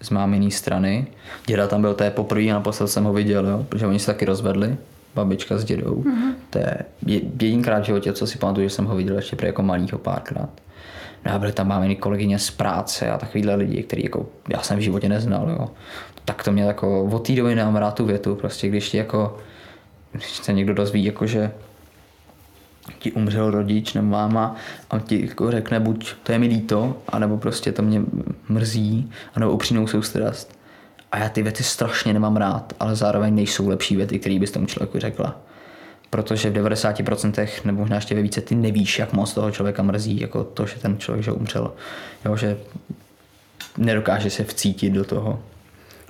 z 0.00 0.10
máminý 0.10 0.50
strany. 0.50 1.06
Děda 1.46 1.66
tam 1.66 1.80
byl 1.80 1.94
té 1.94 2.10
poprvé 2.10 2.42
a 2.50 2.54
naposled 2.54 2.88
jsem 2.88 3.04
ho 3.04 3.12
viděl, 3.12 3.46
jo, 3.46 3.66
protože 3.68 3.86
oni 3.86 3.98
se 3.98 4.06
taky 4.06 4.24
rozvedli, 4.24 4.76
babička 5.14 5.58
s 5.58 5.64
dědou. 5.64 5.94
Mm-hmm. 5.94 6.34
To 6.50 6.58
je 6.58 6.76
jedinkrát 7.06 7.82
v 7.82 7.86
životě, 7.86 8.12
co 8.12 8.26
si 8.26 8.38
pamatuju, 8.38 8.68
že 8.68 8.74
jsem 8.74 8.84
ho 8.84 8.96
viděl 8.96 9.16
ještě 9.16 9.36
jako 9.42 9.62
malýho 9.62 9.98
párkrát. 9.98 10.48
No 11.24 11.32
a 11.32 11.38
byly 11.38 11.52
tam 11.52 11.68
máminy 11.68 11.96
kolegyně 11.96 12.38
z 12.38 12.50
práce 12.50 13.10
a 13.10 13.18
takovýhle 13.18 13.54
lidi, 13.54 13.82
který 13.82 14.02
jako 14.02 14.26
já 14.48 14.62
jsem 14.62 14.78
v 14.78 14.80
životě 14.80 15.08
neznal, 15.08 15.50
jo. 15.50 15.68
Tak 16.24 16.44
to 16.44 16.52
mě 16.52 16.62
jako 16.62 17.04
od 17.04 17.26
té 17.26 17.32
doby 17.32 17.54
nemám 17.54 17.76
rád 17.76 17.94
tu 17.94 18.04
větu, 18.04 18.34
prostě 18.34 18.68
když 18.68 18.90
ti 18.90 18.96
jako, 18.96 19.36
když 20.12 20.26
se 20.26 20.52
někdo 20.52 20.74
dozví, 20.74 21.04
jako 21.04 21.26
že 21.26 21.50
ti 22.98 23.12
umřel 23.12 23.50
rodič 23.50 23.94
nebo 23.94 24.06
máma 24.08 24.56
a 24.90 24.98
ti 24.98 25.26
jako 25.26 25.50
řekne 25.50 25.80
buď 25.80 26.14
to 26.22 26.32
je 26.32 26.38
mi 26.38 26.46
líto, 26.46 26.96
anebo 27.08 27.36
prostě 27.36 27.72
to 27.72 27.82
mě 27.82 28.02
mrzí, 28.48 29.10
anebo 29.34 29.52
upřímnou 29.52 29.86
soustrast. 29.86 30.58
A 31.12 31.18
já 31.18 31.28
ty 31.28 31.42
věty 31.42 31.62
strašně 31.62 32.12
nemám 32.12 32.36
rád, 32.36 32.72
ale 32.80 32.96
zároveň 32.96 33.34
nejsou 33.34 33.68
lepší 33.68 33.96
věty, 33.96 34.18
které 34.18 34.38
bys 34.38 34.50
tomu 34.50 34.66
člověku 34.66 34.98
řekla 34.98 35.36
protože 36.10 36.50
v 36.50 36.54
90% 36.54 37.48
nebo 37.64 37.78
možná 37.78 37.96
ještě 37.96 38.14
ve 38.14 38.22
více 38.22 38.40
ty 38.40 38.54
nevíš, 38.54 38.98
jak 38.98 39.12
moc 39.12 39.34
toho 39.34 39.50
člověka 39.50 39.82
mrzí, 39.82 40.20
jako 40.20 40.44
to, 40.44 40.66
že 40.66 40.78
ten 40.78 40.98
člověk 40.98 41.24
že 41.24 41.32
umřel. 41.32 41.72
Jo, 42.24 42.36
že 42.36 42.58
nedokáže 43.78 44.30
se 44.30 44.44
vcítit 44.44 44.92
do 44.92 45.04
toho. 45.04 45.42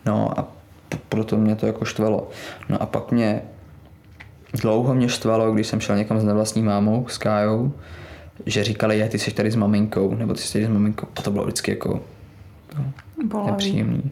No 0.05 0.39
a 0.39 0.49
proto 1.09 1.37
mě 1.37 1.57
to 1.57 1.67
jako 1.67 1.85
štvalo. 1.85 2.31
No 2.69 2.83
a 2.83 2.87
pak 2.87 3.13
mě 3.13 3.43
dlouho 4.53 4.95
mě 4.95 5.09
štvalo, 5.09 5.53
když 5.53 5.67
jsem 5.67 5.81
šel 5.81 5.97
někam 5.97 6.21
s 6.21 6.25
nevlastní 6.25 6.63
mámou, 6.63 7.07
s 7.09 7.19
Kájou, 7.19 7.73
že 8.47 8.65
říkali, 8.65 8.99
je, 8.99 9.09
ty 9.09 9.19
jsi 9.19 9.31
tady 9.31 9.51
s 9.51 9.57
maminkou, 9.57 10.15
nebo 10.15 10.35
ty 10.35 10.41
jsi 10.41 10.53
tady 10.53 10.67
s 10.67 10.69
maminkou. 10.69 11.07
A 11.17 11.23
to 11.23 11.31
bylo 11.31 11.45
vždycky 11.45 11.71
jako 11.71 12.01
no, 13.33 13.47
nepříjemný. 13.47 14.11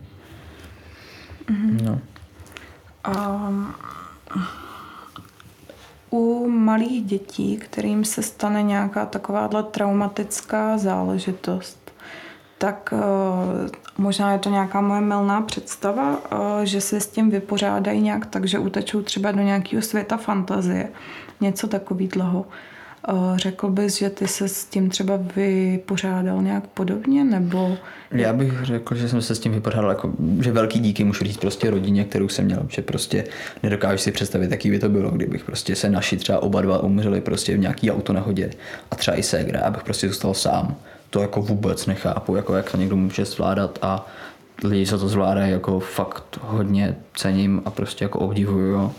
Mm-hmm. 1.50 1.82
No. 1.82 2.00
Um, 3.08 3.74
u 6.10 6.48
malých 6.48 7.04
dětí, 7.04 7.56
kterým 7.56 8.04
se 8.04 8.22
stane 8.22 8.62
nějaká 8.62 9.06
takováhle 9.06 9.62
traumatická 9.62 10.78
záležitost, 10.78 11.83
tak 12.64 12.94
uh, 12.96 13.68
možná 13.98 14.32
je 14.32 14.38
to 14.38 14.50
nějaká 14.50 14.80
moje 14.80 15.00
milná 15.00 15.40
představa, 15.40 16.10
uh, 16.10 16.62
že 16.62 16.80
se 16.80 17.00
s 17.00 17.06
tím 17.06 17.30
vypořádají 17.30 18.00
nějak 18.00 18.26
tak, 18.26 18.44
že 18.44 18.58
utečou 18.58 19.02
třeba 19.02 19.32
do 19.32 19.42
nějakého 19.42 19.82
světa 19.82 20.16
fantazie. 20.16 20.88
Něco 21.40 21.68
takového. 21.68 22.46
Uh, 23.12 23.36
řekl 23.36 23.68
bys, 23.68 23.98
že 23.98 24.10
ty 24.10 24.28
se 24.28 24.48
s 24.48 24.64
tím 24.64 24.90
třeba 24.90 25.18
vypořádal 25.36 26.42
nějak 26.42 26.66
podobně, 26.66 27.24
nebo... 27.24 27.76
Já 28.10 28.32
bych 28.32 28.64
řekl, 28.64 28.94
že 28.94 29.08
jsem 29.08 29.22
se 29.22 29.34
s 29.34 29.38
tím 29.38 29.52
vypořádal, 29.52 29.90
jako, 29.90 30.12
že 30.40 30.52
velký 30.52 30.80
díky 30.80 31.04
můžu 31.04 31.24
říct 31.24 31.36
prostě 31.36 31.70
rodině, 31.70 32.04
kterou 32.04 32.28
jsem 32.28 32.44
měl, 32.44 32.66
že 32.68 32.82
prostě 32.82 33.24
nedokážu 33.62 33.98
si 33.98 34.12
představit, 34.12 34.50
jaký 34.50 34.70
by 34.70 34.78
to 34.78 34.88
bylo, 34.88 35.10
kdybych 35.10 35.44
prostě 35.44 35.76
se 35.76 35.90
naši 35.90 36.16
třeba 36.16 36.42
oba 36.42 36.60
dva 36.60 36.82
umřeli 36.82 37.20
prostě 37.20 37.56
v 37.56 37.58
nějaký 37.58 37.90
autonehodě 37.90 38.50
a 38.90 38.96
třeba 38.96 39.18
i 39.18 39.22
ségra, 39.22 39.60
abych 39.60 39.82
prostě 39.82 40.08
zůstal 40.08 40.34
sám. 40.34 40.76
To 41.14 41.20
jako 41.20 41.42
vůbec 41.42 41.86
nechápu, 41.86 42.36
jako 42.36 42.56
jak 42.56 42.70
to 42.70 42.76
někdo 42.76 42.96
může 42.96 43.24
zvládat 43.24 43.78
a 43.82 44.06
lidi, 44.64 44.86
co 44.86 44.98
to 44.98 45.08
zvládají, 45.08 45.52
jako 45.52 45.80
fakt 45.80 46.38
hodně 46.42 46.96
cením 47.16 47.62
a 47.64 47.70
prostě 47.70 48.04
jako 48.04 48.18
obdivuju, 48.18 48.66
jo. 48.66 48.92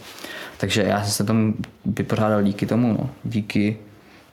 Takže 0.58 0.84
já 0.84 1.04
jsem 1.04 1.12
se 1.12 1.24
tomu 1.24 1.54
vypořádal 1.86 2.44
díky 2.44 2.66
tomu, 2.66 2.94
no. 2.94 3.10
díky 3.24 3.78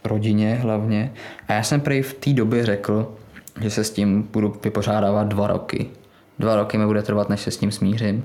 rodině 0.05 0.55
hlavně. 0.55 1.13
A 1.49 1.53
já 1.53 1.63
jsem 1.63 1.81
prej 1.81 2.03
v 2.03 2.15
té 2.15 2.33
době 2.33 2.67
řekl, 2.67 3.15
že 3.61 3.71
se 3.71 3.85
s 3.85 3.91
tím 3.91 4.29
budu 4.33 4.57
vypořádávat 4.65 5.29
dva 5.29 5.47
roky. 5.47 5.87
Dva 6.39 6.57
roky 6.57 6.79
mi 6.79 6.87
bude 6.87 7.03
trvat, 7.03 7.29
než 7.29 7.41
se 7.41 7.51
s 7.51 7.57
tím 7.57 7.73
smířím. 7.73 8.25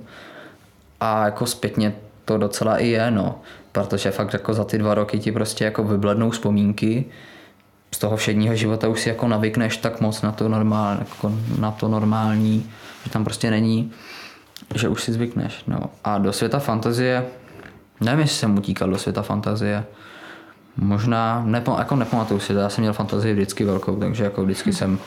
A 1.00 1.26
jako 1.26 1.46
zpětně 1.46 1.93
to 2.26 2.38
docela 2.38 2.78
i 2.78 2.88
je, 2.88 3.12
no. 3.12 3.41
Protože 3.72 4.12
fakt 4.12 4.34
jako 4.34 4.54
za 4.54 4.63
ty 4.63 4.78
dva 4.78 4.93
roky 4.93 5.20
ti 5.20 5.32
prostě 5.32 5.65
jako 5.65 5.84
vyblednou 5.84 6.30
vzpomínky 6.30 7.06
z 7.91 7.97
toho 7.97 8.17
všedního 8.17 8.56
života 8.56 8.88
už 8.88 9.02
si 9.02 9.10
jako 9.10 9.28
navykneš 9.28 9.78
tak 9.78 10.02
moc 10.02 10.21
na 10.21 10.32
to, 10.32 10.50
normál, 10.50 10.97
jako 11.00 11.32
na 11.60 11.71
to 11.71 11.88
normální, 11.88 12.69
že 13.04 13.10
tam 13.10 13.23
prostě 13.23 13.52
není, 13.52 13.91
že 14.76 14.88
už 14.88 15.04
si 15.04 15.13
zvykneš. 15.13 15.63
No. 15.67 15.80
A 16.04 16.17
do 16.17 16.34
světa 16.34 16.60
fantazie, 16.60 17.26
nevím, 18.02 18.19
jestli 18.19 18.38
jsem 18.38 18.58
utíkal 18.58 18.89
do 18.89 18.97
světa 18.97 19.21
fantazie, 19.21 19.84
Možná, 20.78 21.43
nepo, 21.45 21.76
jako 21.78 21.95
nepamatuju 21.95 22.39
si, 22.39 22.54
já 22.54 22.69
jsem 22.69 22.82
měl 22.82 22.93
fantazii 22.93 23.34
vždycky 23.34 23.63
velkou, 23.63 23.95
takže 23.95 24.23
jako 24.23 24.43
vždycky 24.43 24.73
jsem... 24.73 25.00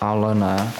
Ale 0.00 0.34
ne. 0.34 0.72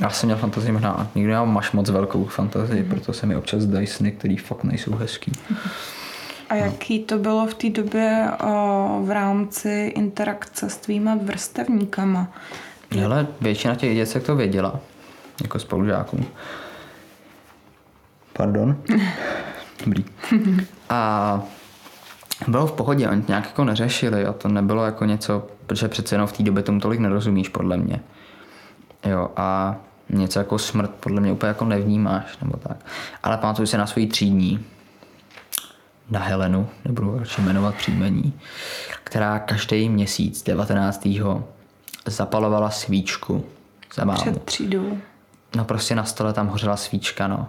Já 0.00 0.10
jsem 0.10 0.26
měl 0.26 0.36
fantazii 0.36 0.72
možná, 0.72 1.08
nikdy 1.14 1.32
nemám 1.32 1.52
máš 1.52 1.72
moc 1.72 1.90
velkou 1.90 2.24
fantazii, 2.24 2.82
mm. 2.82 2.88
proto 2.88 3.12
se 3.12 3.26
mi 3.26 3.36
občas 3.36 3.64
dají 3.64 3.86
sny, 3.86 4.12
které 4.12 4.36
fakt 4.44 4.64
nejsou 4.64 4.94
hezký. 4.94 5.32
A 6.48 6.54
jaký 6.54 6.98
to 6.98 7.18
bylo 7.18 7.46
v 7.46 7.54
té 7.54 7.70
době 7.70 8.30
o, 8.44 9.00
v 9.04 9.10
rámci 9.10 9.92
interakce 9.96 10.70
s 10.70 10.76
tvýma 10.76 11.18
vrstevníkama? 11.22 12.28
Ale 13.04 13.26
většina 13.40 13.74
těch 13.74 13.94
děcek 13.94 14.22
to 14.22 14.36
věděla, 14.36 14.80
jako 15.42 15.58
spolužáků. 15.58 16.24
Pardon. 18.32 18.76
Dobrý. 19.84 20.04
A 20.88 21.42
bylo 22.48 22.66
v 22.66 22.72
pohodě, 22.72 23.08
oni 23.08 23.22
nějak 23.28 23.44
jako 23.44 23.64
neřešili 23.64 24.26
a 24.26 24.32
to 24.32 24.48
nebylo 24.48 24.84
jako 24.84 25.04
něco, 25.04 25.46
protože 25.66 25.88
přece 25.88 26.14
jenom 26.14 26.26
v 26.26 26.32
té 26.32 26.42
době 26.42 26.62
tomu 26.62 26.80
tolik 26.80 27.00
nerozumíš, 27.00 27.48
podle 27.48 27.76
mě. 27.76 28.00
Jo, 29.04 29.30
a 29.36 29.76
něco 30.08 30.38
jako 30.38 30.58
smrt 30.58 30.90
podle 30.90 31.20
mě 31.20 31.32
úplně 31.32 31.48
jako 31.48 31.64
nevnímáš, 31.64 32.38
nebo 32.38 32.56
tak. 32.56 32.76
Ale 33.22 33.36
pamatuju 33.36 33.66
se 33.66 33.78
na 33.78 33.86
svoji 33.86 34.06
třídní, 34.06 34.64
na 36.10 36.20
Helenu, 36.20 36.68
nebudu 36.84 37.18
radši 37.18 37.40
jmenovat 37.40 37.74
příjmení, 37.74 38.32
která 39.04 39.38
každý 39.38 39.88
měsíc 39.88 40.42
19. 40.42 41.08
zapalovala 42.06 42.70
svíčku 42.70 43.44
za 43.94 44.04
mámu. 44.04 44.20
Před 44.20 44.42
třídou. 44.42 44.98
No 45.56 45.64
prostě 45.64 45.94
na 45.94 46.04
stole 46.04 46.32
tam 46.32 46.48
hořela 46.48 46.76
svíčka, 46.76 47.28
no 47.28 47.48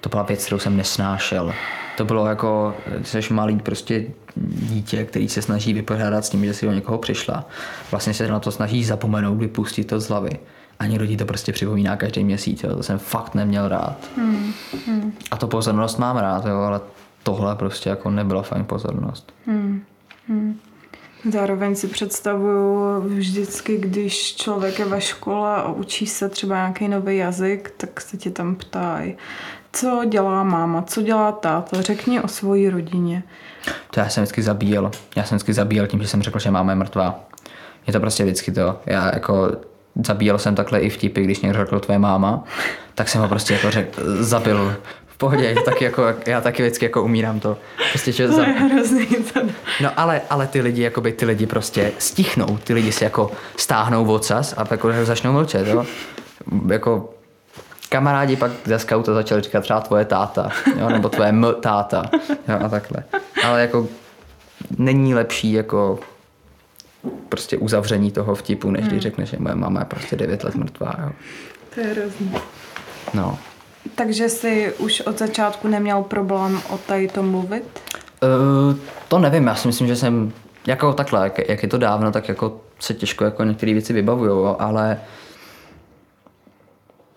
to 0.00 0.08
byla 0.08 0.22
věc, 0.22 0.46
kterou 0.46 0.58
jsem 0.58 0.76
nesnášel. 0.76 1.54
To 1.96 2.04
bylo 2.04 2.26
jako, 2.26 2.74
jsi 3.02 3.32
malý 3.32 3.58
prostě 3.58 4.04
dítě, 4.36 5.04
který 5.04 5.28
se 5.28 5.42
snaží 5.42 5.72
vypořádat 5.72 6.24
s 6.24 6.30
tím, 6.30 6.44
že 6.44 6.54
si 6.54 6.68
o 6.68 6.72
někoho 6.72 6.98
přišla. 6.98 7.44
Vlastně 7.90 8.14
se 8.14 8.28
na 8.28 8.40
to 8.40 8.50
snaží 8.50 8.84
zapomenout, 8.84 9.34
vypustit 9.34 9.84
to 9.84 10.00
z 10.00 10.08
hlavy. 10.08 10.30
A 10.78 10.86
někdo 10.86 11.06
ti 11.06 11.16
to 11.16 11.24
prostě 11.24 11.52
připomíná 11.52 11.96
každý 11.96 12.24
měsíc, 12.24 12.62
jo. 12.62 12.76
to 12.76 12.82
jsem 12.82 12.98
fakt 12.98 13.34
neměl 13.34 13.68
rád. 13.68 13.96
Hmm. 14.16 14.52
Hmm. 14.86 15.12
A 15.30 15.36
to 15.36 15.46
pozornost 15.46 15.98
mám 15.98 16.16
rád, 16.16 16.46
jo, 16.46 16.56
ale 16.56 16.80
tohle 17.28 17.56
prostě 17.56 17.90
jako 17.90 18.10
nebyla 18.10 18.42
fajn 18.42 18.64
pozornost. 18.64 19.32
Hmm. 19.46 19.82
Hmm. 20.28 20.60
Zároveň 21.32 21.74
si 21.74 21.86
představuju 21.86 23.00
vždycky, 23.00 23.78
když 23.78 24.36
člověk 24.36 24.78
je 24.78 24.84
ve 24.84 25.00
škole 25.00 25.56
a 25.56 25.68
učí 25.68 26.06
se 26.06 26.28
třeba 26.28 26.54
nějaký 26.54 26.88
nový 26.88 27.16
jazyk, 27.16 27.72
tak 27.76 28.00
se 28.00 28.16
tě 28.16 28.30
tam 28.30 28.54
ptají, 28.54 29.16
co 29.72 30.04
dělá 30.08 30.44
máma, 30.44 30.82
co 30.82 31.02
dělá 31.02 31.32
táta, 31.32 31.82
řekni 31.82 32.20
o 32.20 32.28
svojí 32.28 32.70
rodině. 32.70 33.22
To 33.90 34.00
já 34.00 34.08
jsem 34.08 34.22
vždycky 34.22 34.42
zabíjel. 34.42 34.90
Já 35.16 35.24
jsem 35.24 35.36
vždycky 35.36 35.52
zabíjel 35.52 35.86
tím, 35.86 36.02
že 36.02 36.08
jsem 36.08 36.22
řekl, 36.22 36.38
že 36.38 36.50
máma 36.50 36.72
je 36.72 36.76
mrtvá. 36.76 37.20
Je 37.86 37.92
to 37.92 38.00
prostě 38.00 38.24
vždycky 38.24 38.52
to. 38.52 38.80
Já 38.86 39.14
jako 39.14 39.50
zabíjel 40.06 40.38
jsem 40.38 40.54
takhle 40.54 40.80
i 40.80 40.90
vtipy, 40.90 41.22
když 41.22 41.40
někdo 41.40 41.58
řekl 41.58 41.80
tvoje 41.80 41.98
máma, 41.98 42.44
tak 42.94 43.08
jsem 43.08 43.20
ho 43.20 43.28
prostě 43.28 43.54
jako 43.54 43.70
řek, 43.70 43.98
zabil 44.20 44.76
pohodě, 45.18 45.54
taky 45.64 45.84
jako, 45.84 46.02
já 46.26 46.40
taky 46.40 46.62
vždycky 46.62 46.84
jako 46.84 47.02
umírám 47.02 47.40
to. 47.40 47.58
Prostě, 47.92 48.12
že 48.12 48.26
To 48.26 48.32
za... 48.32 48.42
je 48.44 48.52
hrozný. 48.52 49.06
To... 49.06 49.40
No 49.82 49.90
ale, 49.96 50.20
ale 50.30 50.46
ty 50.46 50.60
lidi, 50.60 50.82
jakoby, 50.82 51.12
ty 51.12 51.24
lidi 51.24 51.46
prostě 51.46 51.92
stichnou, 51.98 52.58
ty 52.64 52.74
lidi 52.74 52.92
si 52.92 53.04
jako 53.04 53.30
stáhnou 53.56 54.14
ocas 54.14 54.54
a 54.56 54.64
pak 54.64 54.70
jako 54.70 55.04
začnou 55.04 55.32
mlčet, 55.32 55.66
jo. 55.66 55.86
Jako 56.68 57.14
kamarádi 57.88 58.36
pak 58.36 58.52
ze 58.64 58.78
skauta 58.78 59.14
začali 59.14 59.42
říkat 59.42 59.60
třeba 59.60 59.80
tvoje 59.80 60.04
táta, 60.04 60.50
jo, 60.78 60.88
nebo 60.88 61.08
tvoje 61.08 61.28
m 61.28 61.46
táta, 61.60 62.02
jo, 62.48 62.58
a 62.64 62.68
takhle. 62.68 63.04
Ale 63.44 63.60
jako 63.60 63.86
není 64.78 65.14
lepší 65.14 65.52
jako 65.52 65.98
prostě 67.28 67.56
uzavření 67.56 68.10
toho 68.10 68.34
vtipu, 68.34 68.70
než 68.70 68.88
když 68.88 69.02
řekneš, 69.02 69.30
že 69.30 69.36
moje 69.40 69.54
máma 69.54 69.80
je 69.80 69.86
prostě 69.86 70.16
9 70.16 70.44
let 70.44 70.54
mrtvá, 70.54 70.94
jo. 71.02 71.10
to 71.74 71.80
je 71.80 71.86
hrozný. 71.86 72.32
No. 73.14 73.38
Takže 73.94 74.28
jsi 74.28 74.72
už 74.78 75.00
od 75.00 75.18
začátku 75.18 75.68
neměl 75.68 76.02
problém 76.02 76.60
o 76.70 76.78
tady 76.78 77.08
to 77.08 77.22
mluvit? 77.22 77.64
Uh, 78.22 78.76
to 79.08 79.18
nevím, 79.18 79.46
já 79.46 79.54
si 79.54 79.68
myslím, 79.68 79.88
že 79.88 79.96
jsem 79.96 80.32
jako 80.66 80.92
takhle, 80.92 81.24
jak, 81.24 81.48
jak 81.48 81.62
je 81.62 81.68
to 81.68 81.78
dávno, 81.78 82.12
tak 82.12 82.28
jako 82.28 82.60
se 82.80 82.94
těžko 82.94 83.24
jako 83.24 83.44
některé 83.44 83.72
věci 83.72 83.92
vybavují, 83.92 84.56
ale 84.58 85.00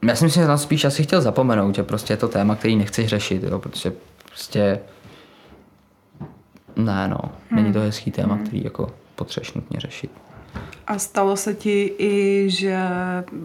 já 0.07 0.15
si 0.15 0.23
myslím, 0.23 0.43
že 0.43 0.47
tam 0.47 0.57
spíš 0.57 0.85
asi 0.85 1.03
chtěl 1.03 1.21
zapomenout, 1.21 1.75
že 1.75 1.83
prostě 1.83 2.13
je 2.13 2.17
to 2.17 2.27
téma, 2.27 2.55
který 2.55 2.75
nechceš 2.75 3.07
řešit, 3.07 3.43
jo, 3.43 3.59
protože 3.59 3.93
prostě 4.25 4.79
ne 6.75 7.07
no, 7.07 7.19
není 7.51 7.73
to 7.73 7.79
hezký 7.79 8.11
téma, 8.11 8.37
který 8.37 8.63
jako 8.63 8.93
potřebuješ 9.15 9.53
nutně 9.53 9.79
řešit. 9.79 10.11
A 10.87 10.99
stalo 10.99 11.37
se 11.37 11.53
ti 11.53 11.93
i, 11.97 12.45
že 12.49 12.77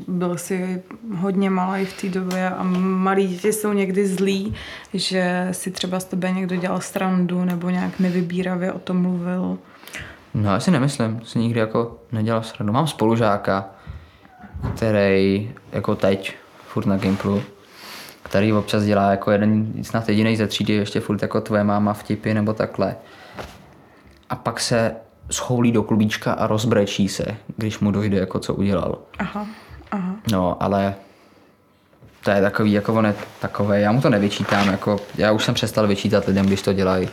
byl 0.09 0.39
jsi 0.39 0.83
hodně 1.17 1.51
malý 1.51 1.85
v 1.85 2.01
té 2.01 2.09
době 2.09 2.51
a 2.51 2.63
malí 2.63 3.27
děti 3.27 3.53
jsou 3.53 3.73
někdy 3.73 4.07
zlí, 4.07 4.55
že 4.95 5.49
si 5.53 5.71
třeba 5.71 6.01
z 6.01 6.05
tebe 6.05 6.31
někdo 6.31 6.57
dělal 6.57 6.81
strandu 6.81 7.45
nebo 7.45 7.71
nějak 7.71 8.01
nevybíravě 8.01 8.73
o 8.73 8.79
tom 8.79 9.03
mluvil. 9.03 9.59
No 10.35 10.53
já 10.53 10.61
si 10.61 10.71
nemyslím, 10.71 11.21
si 11.25 11.39
nikdy 11.39 11.61
jako 11.61 11.99
nedělal 12.13 12.43
srandu. 12.43 12.73
Mám 12.73 12.87
spolužáka, 12.87 13.71
který 14.77 15.51
jako 15.73 15.95
teď, 15.95 16.37
furt 16.69 16.87
na 16.87 16.97
Gimplu, 16.97 17.43
který 18.23 18.53
občas 18.53 18.85
dělá 18.85 19.11
jako 19.11 19.31
jeden, 19.31 19.73
snad 19.83 20.09
jediný 20.09 20.37
ze 20.37 20.47
třídy, 20.47 20.73
ještě 20.73 21.01
furt 21.01 21.23
jako 21.23 21.41
tvoje 21.41 21.65
máma 21.65 21.93
vtipy 21.93 22.35
nebo 22.35 22.53
takhle. 22.53 22.97
A 24.31 24.37
pak 24.37 24.61
se 24.61 24.97
schoulí 25.31 25.73
do 25.73 25.83
klubíčka 25.83 26.33
a 26.33 26.47
rozbrečí 26.47 27.09
se, 27.09 27.25
když 27.57 27.79
mu 27.79 27.91
dojde, 27.91 28.19
jako 28.19 28.39
co 28.39 28.55
udělal. 28.55 28.99
Aha, 29.19 29.47
aha. 29.91 30.17
No, 30.33 30.63
ale 30.63 30.95
to 32.25 32.31
je 32.31 32.41
takový, 32.41 32.73
jako 32.73 32.95
on 32.95 33.07
je 33.07 33.15
takové, 33.41 33.81
já 33.81 33.93
mu 33.93 34.01
to 34.01 34.11
nevyčítám, 34.11 34.69
jako 34.69 35.01
já 35.15 35.33
už 35.33 35.45
jsem 35.45 35.55
přestal 35.55 35.87
vyčítat 35.87 36.27
lidem, 36.27 36.47
když 36.47 36.63
to 36.63 36.73
dělají, 36.73 37.09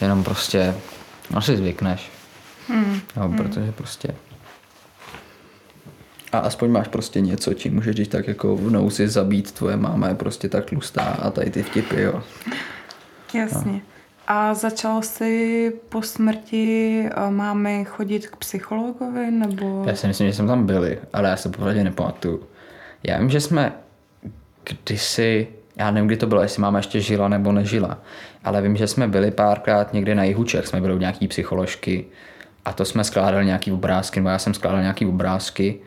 jenom 0.00 0.24
prostě, 0.24 0.74
no 1.30 1.42
si 1.42 1.56
zvykneš. 1.56 2.10
Hmm. 2.68 3.00
No, 3.16 3.32
protože 3.36 3.72
prostě 3.72 4.14
a 6.32 6.38
aspoň 6.38 6.70
máš 6.70 6.88
prostě 6.88 7.20
něco, 7.20 7.54
čím 7.54 7.74
můžeš 7.74 7.94
když 7.94 8.08
tak 8.08 8.28
jako 8.28 8.56
v 8.56 8.70
nouzi 8.70 9.08
zabít, 9.08 9.52
tvoje 9.52 9.76
máma 9.76 10.08
je 10.08 10.14
prostě 10.14 10.48
tak 10.48 10.64
tlustá 10.64 11.02
a 11.02 11.30
tady 11.30 11.50
ty 11.50 11.62
vtipy, 11.62 12.02
jo. 12.02 12.22
Jasně. 13.34 13.80
A 14.30 14.54
začal 14.54 15.02
jsi 15.02 15.72
po 15.88 16.02
smrti 16.02 17.02
eh, 17.04 17.30
mámy 17.30 17.84
chodit 17.84 18.26
k 18.26 18.36
psychologovi, 18.36 19.30
nebo... 19.30 19.84
Já 19.86 19.96
si 19.96 20.06
myslím, 20.06 20.26
že 20.26 20.34
jsme 20.34 20.46
tam 20.46 20.66
byli, 20.66 20.98
ale 21.12 21.28
já 21.28 21.36
se 21.36 21.48
popravdě 21.48 21.84
nepamatuju. 21.84 22.42
Já 23.02 23.18
vím, 23.18 23.30
že 23.30 23.40
jsme 23.40 23.72
kdysi, 24.64 25.48
já 25.76 25.90
nevím, 25.90 26.06
kdy 26.06 26.16
to 26.16 26.26
bylo, 26.26 26.42
jestli 26.42 26.62
máma 26.62 26.78
ještě 26.78 27.00
žila 27.00 27.28
nebo 27.28 27.52
nežila, 27.52 27.98
ale 28.44 28.62
vím, 28.62 28.76
že 28.76 28.86
jsme 28.86 29.08
byli 29.08 29.30
párkrát 29.30 29.92
někde 29.92 30.14
na 30.14 30.24
jihu 30.24 30.44
Čech, 30.44 30.66
jsme 30.66 30.80
byli 30.80 30.94
u 30.94 30.98
nějaký 30.98 31.28
psycholožky 31.28 32.04
a 32.64 32.72
to 32.72 32.84
jsme 32.84 33.04
skládali 33.04 33.46
nějaký 33.46 33.72
obrázky, 33.72 34.20
nebo 34.20 34.28
já 34.28 34.38
jsem 34.38 34.54
skládal 34.54 34.80
nějaký 34.80 35.06
obrázky. 35.06 35.80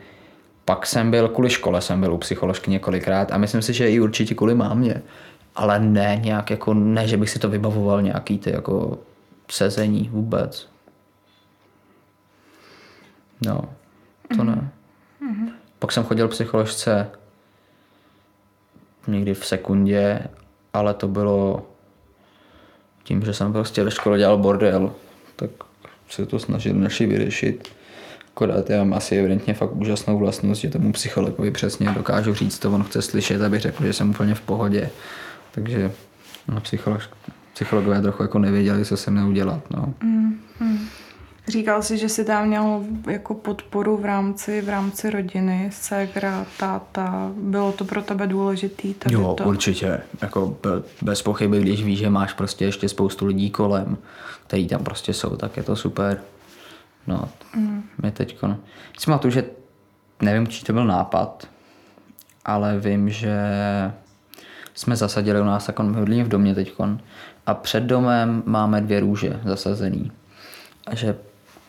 Pak 0.64 0.86
jsem 0.86 1.10
byl 1.10 1.28
kvůli 1.28 1.50
škole, 1.50 1.80
jsem 1.80 2.00
byl 2.00 2.12
u 2.12 2.18
psycholožky 2.18 2.70
několikrát 2.70 3.32
a 3.32 3.38
myslím 3.38 3.62
si, 3.62 3.72
že 3.72 3.90
i 3.90 4.00
určitě 4.00 4.34
kvůli 4.34 4.54
mámě. 4.54 5.02
Ale 5.54 5.80
ne 5.80 6.20
nějak 6.22 6.50
jako, 6.50 6.74
ne, 6.74 7.08
že 7.08 7.16
bych 7.16 7.30
si 7.30 7.38
to 7.38 7.48
vybavoval 7.48 8.02
nějaký 8.02 8.38
ty 8.38 8.52
jako 8.52 8.98
sezení 9.50 10.08
vůbec. 10.12 10.68
No, 13.46 13.60
to 14.36 14.44
ne. 14.44 14.70
Pak 15.78 15.92
jsem 15.92 16.04
chodil 16.04 16.28
psycholožce 16.28 17.10
někdy 19.06 19.34
v 19.34 19.46
sekundě, 19.46 20.20
ale 20.72 20.94
to 20.94 21.08
bylo 21.08 21.66
tím, 23.04 23.22
že 23.22 23.34
jsem 23.34 23.52
prostě 23.52 23.84
ve 23.84 23.90
škole 23.90 24.18
dělal 24.18 24.38
bordel, 24.38 24.92
tak 25.36 25.50
se 26.08 26.26
to 26.26 26.38
snažil 26.38 26.74
naši 26.74 27.06
vyřešit. 27.06 27.68
Akorát 28.34 28.70
já 28.70 28.78
mám 28.84 28.94
asi 28.94 29.16
evidentně 29.16 29.54
fakt 29.54 29.72
úžasnou 29.72 30.18
vlastnost, 30.18 30.60
že 30.60 30.70
tomu 30.70 30.92
psychologovi 30.92 31.50
přesně 31.50 31.90
dokážu 31.90 32.34
říct, 32.34 32.58
to 32.58 32.72
on 32.72 32.84
chce 32.84 33.02
slyšet, 33.02 33.42
aby 33.42 33.58
řekl, 33.58 33.84
že 33.84 33.92
jsem 33.92 34.10
úplně 34.10 34.34
v 34.34 34.40
pohodě. 34.40 34.90
Takže 35.54 35.92
no, 36.48 36.60
psycholog, 36.60 37.00
psychologové 37.54 38.02
trochu 38.02 38.22
jako 38.22 38.38
nevěděli, 38.38 38.84
co 38.84 38.96
se 38.96 39.10
mnou 39.10 39.32
dělat. 39.32 39.60
No. 39.70 39.94
Říkal 41.48 41.82
jsi, 41.82 41.98
že 41.98 42.08
jsi 42.08 42.24
tam 42.24 42.46
měl 42.48 42.84
jako 43.10 43.34
podporu 43.34 43.96
v 43.96 44.04
rámci, 44.04 44.60
v 44.60 44.68
rámci 44.68 45.10
rodiny, 45.10 45.70
ségra, 45.72 46.46
táta. 46.58 47.30
Bylo 47.36 47.72
to 47.72 47.84
pro 47.84 48.02
tebe 48.02 48.26
důležitý? 48.26 48.94
Tady 48.94 49.14
Jo, 49.14 49.34
to? 49.38 49.44
určitě. 49.44 50.00
Jako 50.22 50.56
be- 50.62 50.82
bez 51.02 51.22
pochyby, 51.22 51.60
když 51.60 51.84
víš, 51.84 51.98
že 51.98 52.10
máš 52.10 52.32
prostě 52.32 52.64
ještě 52.64 52.88
spoustu 52.88 53.26
lidí 53.26 53.50
kolem, 53.50 53.98
kteří 54.46 54.68
tam 54.68 54.84
prostě 54.84 55.14
jsou, 55.14 55.36
tak 55.36 55.56
je 55.56 55.62
to 55.62 55.76
super. 55.76 56.20
No, 57.06 57.28
mm. 57.56 57.82
my 58.02 58.10
teďko, 58.10 58.46
no. 58.46 58.56
Si 58.98 59.06
pamatuju, 59.06 59.32
že 59.32 59.44
nevím, 60.22 60.46
či 60.46 60.64
to 60.64 60.72
byl 60.72 60.84
nápad, 60.84 61.48
ale 62.44 62.78
vím, 62.78 63.10
že 63.10 63.36
jsme 64.74 64.96
zasadili 64.96 65.40
u 65.40 65.44
nás, 65.44 65.70
my 65.82 66.00
bydlíme 66.00 66.24
v 66.24 66.28
domě 66.28 66.54
teďkon, 66.54 66.98
a 67.46 67.54
před 67.54 67.82
domem 67.82 68.42
máme 68.46 68.80
dvě 68.80 69.00
růže 69.00 69.40
zasazený. 69.44 70.12
A 70.86 70.94
že 70.94 71.16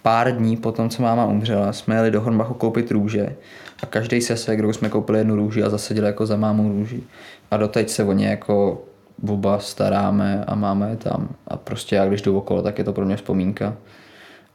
pár 0.02 0.36
dní 0.36 0.58
po 0.58 0.72
tom, 0.72 0.90
co 0.90 1.02
máma 1.02 1.26
umřela, 1.26 1.74
jsme 1.74 1.96
jeli 1.96 2.12
do 2.12 2.22
Hornbachu 2.22 2.54
koupit 2.54 2.92
růže 2.92 3.36
a 3.84 3.86
každý 3.86 4.22
se 4.22 4.38
segrou 4.38 4.74
jsme 4.74 4.90
koupili 4.90 5.18
jednu 5.18 5.36
růži 5.36 5.64
a 5.64 5.70
zasadili 5.70 6.08
jako 6.08 6.26
za 6.26 6.36
mámou 6.36 6.70
růži. 6.70 7.04
A 7.52 7.58
doteď 7.58 7.90
se 7.90 8.04
o 8.04 8.12
ně 8.12 8.28
jako 8.28 8.84
oba 9.30 9.60
staráme 9.60 10.44
a 10.48 10.56
máme 10.56 10.90
je 10.90 10.96
tam. 10.96 11.30
A 11.48 11.58
prostě 11.58 11.96
já 11.96 12.06
když 12.06 12.22
jdu 12.22 12.38
okolo, 12.38 12.62
tak 12.62 12.78
je 12.78 12.84
to 12.84 12.94
pro 12.94 13.06
mě 13.06 13.16
vzpomínka. 13.16 13.78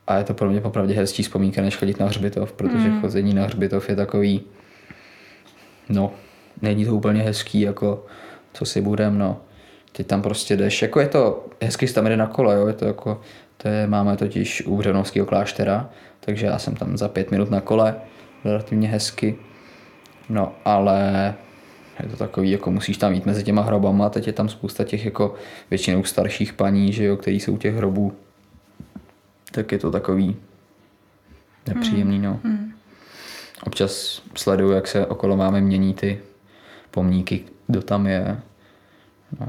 A 0.06 0.16
je 0.16 0.24
to 0.24 0.34
pro 0.34 0.50
mě 0.50 0.60
popravdě 0.60 0.94
hezčí 0.94 1.22
vzpomínka, 1.22 1.62
než 1.62 1.76
chodit 1.76 2.00
na 2.00 2.06
hřbitov, 2.06 2.52
protože 2.52 2.88
mm. 2.88 3.00
chození 3.00 3.34
na 3.34 3.44
hřbitov 3.44 3.88
je 3.88 3.96
takový, 3.96 4.40
no, 5.88 6.12
není 6.62 6.84
to 6.84 6.94
úplně 6.94 7.22
hezký, 7.22 7.60
jako 7.60 8.06
co 8.58 8.64
si 8.64 8.80
budem, 8.80 9.18
no. 9.18 9.40
Ty 9.92 10.04
tam 10.04 10.22
prostě 10.22 10.56
jdeš, 10.56 10.82
jako 10.82 11.00
je 11.00 11.08
to 11.08 11.46
hezký 11.62 11.86
se 11.86 11.94
tam 11.94 12.06
jde 12.06 12.16
na 12.16 12.26
kole, 12.26 12.56
jo, 12.56 12.66
je 12.66 12.72
to 12.72 12.84
jako, 12.84 13.20
to 13.56 13.68
je, 13.68 13.86
máme 13.86 14.16
totiž 14.16 14.66
u 14.66 14.76
Hřenovského 14.76 15.26
kláštera, 15.26 15.90
takže 16.20 16.46
já 16.46 16.58
jsem 16.58 16.76
tam 16.76 16.96
za 16.96 17.08
pět 17.08 17.30
minut 17.30 17.50
na 17.50 17.60
kole, 17.60 17.94
relativně 18.44 18.88
hezky. 18.88 19.36
No, 20.28 20.52
ale 20.64 21.34
je 22.02 22.08
to 22.08 22.16
takový, 22.16 22.50
jako 22.50 22.70
musíš 22.70 22.96
tam 22.96 23.12
jít 23.12 23.26
mezi 23.26 23.42
těma 23.42 23.62
hrobama, 23.62 24.10
teď 24.10 24.26
je 24.26 24.32
tam 24.32 24.48
spousta 24.48 24.84
těch 24.84 25.04
jako 25.04 25.34
většinou 25.70 26.04
starších 26.04 26.52
paní, 26.52 26.92
že 26.92 27.04
jo, 27.04 27.16
který 27.16 27.40
jsou 27.40 27.52
u 27.52 27.58
těch 27.58 27.74
hrobů. 27.74 28.12
Tak 29.52 29.72
je 29.72 29.78
to 29.78 29.90
takový 29.90 30.36
nepříjemný, 31.66 32.18
no. 32.18 32.40
Občas 33.66 34.22
sleduju, 34.34 34.72
jak 34.72 34.86
se 34.86 35.06
okolo 35.06 35.36
máme 35.36 35.60
mění 35.60 35.94
ty 35.94 36.20
pomníky, 36.90 37.44
kdo 37.66 37.82
tam 37.82 38.06
je. 38.06 38.40
No. 39.40 39.48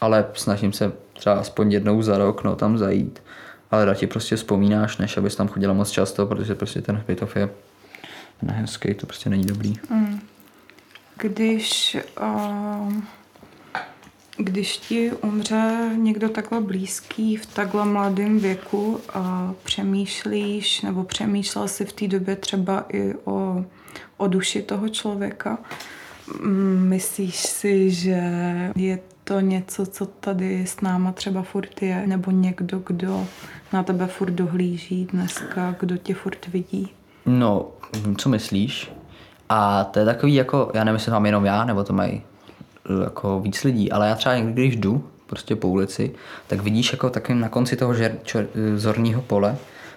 Ale 0.00 0.26
snažím 0.34 0.72
se 0.72 0.92
třeba 1.12 1.34
aspoň 1.34 1.72
jednou 1.72 2.02
za 2.02 2.18
rok 2.18 2.44
no, 2.44 2.56
tam 2.56 2.78
zajít. 2.78 3.22
Ale 3.70 3.84
rád 3.84 3.94
ti 3.94 4.06
prostě 4.06 4.36
vzpomínáš, 4.36 4.96
než 4.96 5.16
abys 5.16 5.36
tam 5.36 5.48
chodila 5.48 5.74
moc 5.74 5.90
často, 5.90 6.26
protože 6.26 6.54
prostě 6.54 6.82
ten 6.82 6.96
hřbitov 6.96 7.36
je 7.36 7.50
nehezký, 8.42 8.94
to 8.94 9.06
prostě 9.06 9.30
není 9.30 9.44
dobrý. 9.44 9.74
Když 11.16 11.96
uh, 12.20 12.92
Když 14.38 14.76
ti 14.76 15.12
umře 15.12 15.90
někdo 15.96 16.28
takhle 16.28 16.60
blízký 16.60 17.36
v 17.36 17.46
takhle 17.46 17.84
mladém 17.84 18.38
věku 18.38 19.00
přemýšlíš 19.64 20.80
nebo 20.80 21.04
přemýšlel 21.04 21.68
si 21.68 21.84
v 21.84 21.92
té 21.92 22.08
době 22.08 22.36
třeba 22.36 22.84
i 22.88 23.14
o, 23.24 23.64
o 24.16 24.26
duši 24.28 24.62
toho 24.62 24.88
člověka, 24.88 25.50
mm, 25.50 25.56
myslíš 26.78 27.36
si, 27.36 27.90
že 27.90 28.20
je 28.76 28.98
to 29.24 29.40
něco, 29.40 29.86
co 29.86 30.06
tady 30.06 30.66
s 30.66 30.80
náma 30.80 31.12
třeba 31.12 31.42
furt 31.42 31.82
je, 31.82 32.06
nebo 32.06 32.30
někdo, 32.30 32.82
kdo 32.86 33.26
na 33.72 33.82
tebe 33.82 34.06
furt 34.06 34.30
dohlíží 34.30 35.04
dneska, 35.04 35.76
kdo 35.80 35.96
tě 35.96 36.14
furt 36.14 36.46
vidí? 36.46 36.88
No, 37.26 37.68
co 38.16 38.28
myslíš? 38.28 38.92
A 39.48 39.84
to 39.84 39.98
je 39.98 40.04
takový 40.04 40.34
jako, 40.34 40.70
já 40.74 40.84
nevím, 40.84 40.96
jestli 40.96 41.12
mám 41.12 41.26
jenom 41.26 41.44
já, 41.44 41.64
nebo 41.64 41.84
to 41.84 41.92
mají 41.92 42.22
jako 43.04 43.40
víc 43.40 43.64
lidí, 43.64 43.92
ale 43.92 44.08
já 44.08 44.14
třeba 44.14 44.36
někdy, 44.36 44.52
když 44.52 44.76
jdu 44.76 45.04
prostě 45.26 45.56
po 45.56 45.68
ulici, 45.68 46.14
tak 46.46 46.60
vidíš 46.60 46.92
jako 46.92 47.10
takovým 47.10 47.40
na 47.40 47.48
konci 47.48 47.76
toho 47.76 47.94
žer, 47.94 48.18
čer, 48.22 48.46
zorního 48.76 49.22
pole 49.22 49.56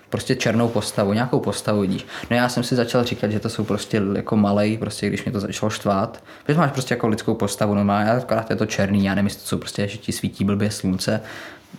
prostě 0.10 0.36
černou 0.36 0.68
postavu, 0.68 1.14
nějakou 1.14 1.40
postavu 1.40 1.82
vidíš. 1.82 2.06
No 2.30 2.36
já 2.36 2.50
jsem 2.50 2.64
si 2.64 2.76
začal 2.76 3.04
říkat, 3.04 3.32
že 3.32 3.40
to 3.40 3.50
jsou 3.50 3.64
prostě 3.64 4.02
jako 4.16 4.38
malej, 4.38 4.78
prostě 4.78 5.08
když 5.08 5.26
mě 5.26 5.32
to 5.32 5.40
začalo 5.40 5.70
štvát, 5.70 6.24
protože 6.46 6.60
máš 6.60 6.72
prostě 6.72 6.94
jako 6.94 7.08
lidskou 7.08 7.34
postavu 7.34 7.76
normálně, 7.76 8.12
akorát 8.12 8.50
je 8.50 8.56
to 8.56 8.66
černý, 8.66 9.06
já 9.06 9.16
nevím, 9.16 9.28
jestli 9.28 9.42
to 9.42 9.48
jsou 9.48 9.58
prostě, 9.58 9.88
že 9.88 9.98
ti 9.98 10.12
svítí 10.12 10.44
blbě 10.44 10.72
slunce 10.72 11.22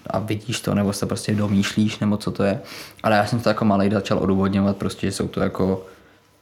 a 0.07 0.19
vidíš 0.19 0.61
to, 0.61 0.75
nebo 0.75 0.93
se 0.93 1.07
prostě 1.07 1.35
domýšlíš, 1.35 1.99
nebo 1.99 2.17
co 2.17 2.31
to 2.31 2.43
je. 2.43 2.61
Ale 3.03 3.17
já 3.17 3.27
jsem 3.27 3.41
to 3.41 3.49
jako 3.49 3.65
malej 3.65 3.91
začal 3.91 4.19
odůvodňovat 4.19 4.77
prostě, 4.77 5.07
že 5.07 5.13
jsou 5.13 5.29
to 5.29 5.41
jako 5.41 5.87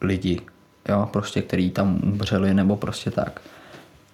lidi, 0.00 0.40
jo, 0.88 1.08
prostě, 1.12 1.42
který 1.42 1.70
tam 1.70 2.00
umřeli, 2.02 2.54
nebo 2.54 2.76
prostě 2.76 3.10
tak. 3.10 3.40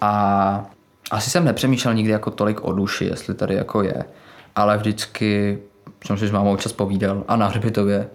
A 0.00 0.66
asi 1.10 1.30
jsem 1.30 1.44
nepřemýšlel 1.44 1.94
nikdy 1.94 2.12
jako 2.12 2.30
tolik 2.30 2.64
o 2.64 2.72
duši, 2.72 3.04
jestli 3.04 3.34
tady 3.34 3.54
jako 3.54 3.82
je, 3.82 4.04
ale 4.56 4.78
vždycky 4.78 5.58
jsem 6.06 6.18
si 6.18 6.28
s 6.28 6.30
mámou 6.30 6.56
čas 6.56 6.72
povídal 6.72 7.24
a 7.28 7.36
na 7.36 7.46
hřbitově 7.46 8.08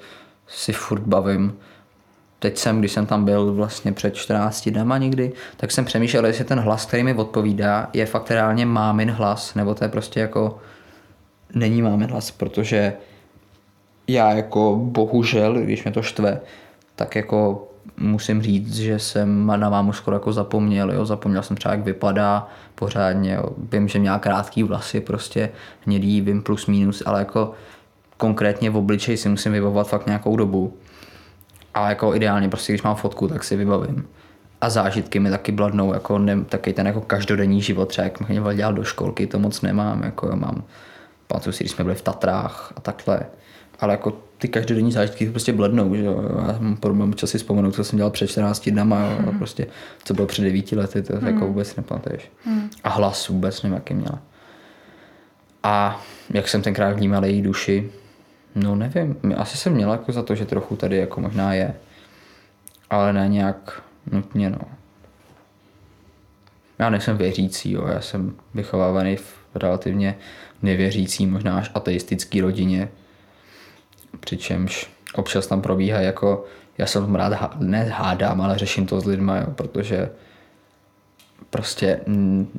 si 0.48 0.74
furt 0.74 1.02
bavím. 1.02 1.58
Teď 2.40 2.58
jsem, 2.58 2.80
když 2.80 2.92
jsem 2.92 3.06
tam 3.06 3.26
byl 3.26 3.54
vlastně 3.54 3.92
před 3.92 4.16
14 4.16 4.70
dnema 4.70 4.98
někdy, 4.98 5.34
tak 5.58 5.72
jsem 5.72 5.86
přemýšlel, 5.86 6.26
jestli 6.26 6.44
ten 6.44 6.60
hlas, 6.60 6.86
který 6.86 7.04
mi 7.04 7.14
odpovídá, 7.14 7.90
je 7.94 8.06
fakt 8.06 8.32
reálně 8.32 8.66
mámin 8.66 9.12
hlas, 9.12 9.56
nebo 9.56 9.76
to 9.76 9.84
je 9.84 9.90
prostě 9.90 10.20
jako 10.20 10.60
není 11.54 11.82
mámin 11.82 12.10
hlas, 12.10 12.32
protože 12.32 12.94
já 14.08 14.32
jako 14.32 14.80
bohužel, 14.84 15.54
když 15.54 15.84
mě 15.84 15.92
to 15.92 16.02
štve, 16.02 16.42
tak 16.96 17.16
jako 17.16 17.68
musím 17.98 18.42
říct, 18.42 18.76
že 18.76 19.00
jsem 19.00 19.48
na 19.48 19.70
mámu 19.70 19.94
skoro 19.94 20.16
jako 20.16 20.34
zapomněl, 20.34 20.92
jo. 20.92 21.06
zapomněl 21.06 21.44
jsem 21.44 21.58
třeba, 21.58 21.74
jak 21.74 21.84
vypadá 21.84 22.48
pořádně, 22.76 23.34
jo. 23.34 23.44
vím, 23.72 23.88
že 23.88 24.00
měla 24.00 24.20
krátký 24.20 24.64
vlasy, 24.64 25.02
prostě 25.02 25.50
hnědý, 25.86 26.22
vím 26.22 26.42
plus 26.42 26.66
minus, 26.68 27.04
ale 27.06 27.20
jako 27.20 27.54
konkrétně 28.20 28.70
v 28.70 28.78
obličeji 28.78 29.18
si 29.18 29.30
musím 29.30 29.52
vybavovat 29.52 29.90
fakt 29.90 30.06
nějakou 30.06 30.36
dobu. 30.36 30.78
A 31.74 31.90
jako 31.90 32.16
ideálně 32.16 32.50
prostě, 32.50 32.74
když 32.74 32.82
mám 32.82 32.96
fotku, 32.96 33.28
tak 33.28 33.44
si 33.44 33.56
vybavím. 33.56 34.08
A 34.62 34.70
zážitky 34.70 35.20
mi 35.20 35.30
taky 35.30 35.52
bladnou, 35.52 35.94
jako 35.94 36.20
ne, 36.20 36.44
taky 36.46 36.74
ten 36.74 36.88
jako 36.88 37.02
každodenní 37.02 37.62
život, 37.62 37.86
třeba 37.86 38.04
jak 38.06 38.30
mě 38.30 38.56
dělal 38.56 38.74
do 38.74 38.84
školky, 38.84 39.28
to 39.28 39.40
moc 39.40 39.62
nemám, 39.62 40.04
jako 40.04 40.28
jo, 40.28 40.36
mám, 40.36 40.64
pamatuju 41.28 41.54
si, 41.54 41.64
když 41.64 41.72
jsme 41.72 41.84
byli 41.84 41.96
v 41.96 42.02
Tatrách 42.02 42.74
a 42.76 42.82
takhle, 42.82 43.20
ale 43.80 43.94
jako 43.94 44.14
ty 44.38 44.48
každodenní 44.48 44.92
zážitky 44.92 45.30
prostě 45.30 45.54
blednou, 45.54 45.96
že 45.96 46.04
jo. 46.04 46.24
Já 46.48 46.58
mám 46.60 46.78
problém 46.78 47.14
čas 47.14 47.30
si 47.30 47.38
vzpomenout, 47.38 47.72
co 47.76 47.84
jsem 47.84 47.98
dělal 47.98 48.12
před 48.12 48.28
14 48.28 48.70
dnama, 48.70 49.00
jo, 49.00 49.30
a 49.30 49.32
prostě 49.38 49.68
co 50.04 50.14
bylo 50.14 50.28
před 50.28 50.42
9 50.42 50.72
lety, 50.72 51.02
to 51.02 51.14
mm. 51.22 51.28
jako 51.28 51.48
vůbec 51.48 51.76
nepamatuješ. 51.76 52.32
Mm. 52.46 52.70
A 52.84 52.90
hlas 52.90 53.28
vůbec 53.28 53.64
nevím, 53.64 53.76
jaký 53.76 53.94
měla. 53.94 54.20
A 55.64 56.02
jak 56.34 56.48
jsem 56.48 56.62
tenkrát 56.62 56.94
vnímal 56.94 57.26
její 57.26 57.42
duši, 57.42 57.92
no 58.56 58.76
nevím, 58.76 59.16
asi 59.38 59.58
jsem 59.58 59.74
měl 59.74 59.92
jako 59.92 60.12
za 60.12 60.24
to, 60.24 60.36
že 60.36 60.46
trochu 60.46 60.76
tady 60.76 60.98
jako 60.98 61.22
možná 61.22 61.54
je, 61.54 61.74
ale 62.90 63.14
ne 63.14 63.28
nějak 63.28 63.84
nutně, 64.12 64.50
no. 64.50 64.60
Já 66.80 66.90
nejsem 66.90 67.18
věřící, 67.18 67.72
jo. 67.72 67.88
já 67.88 68.02
jsem 68.02 68.36
vychovávaný 68.54 69.16
v 69.16 69.40
relativně 69.56 70.16
nevěřící, 70.62 71.26
možná 71.26 71.58
až 71.58 71.72
ateistický 71.74 72.42
rodině, 72.42 72.90
přičemž 74.20 74.92
občas 75.14 75.48
tam 75.48 75.62
probíhá 75.62 76.00
jako, 76.00 76.46
já 76.78 76.86
jsem 76.86 77.16
rád, 77.16 77.60
ne 77.60 77.84
hádám, 77.84 78.42
ale 78.42 78.58
řeším 78.58 78.86
to 78.86 79.02
s 79.02 79.06
lidmi, 79.06 79.32
jo, 79.36 79.52
protože 79.56 80.10
prostě 81.50 82.00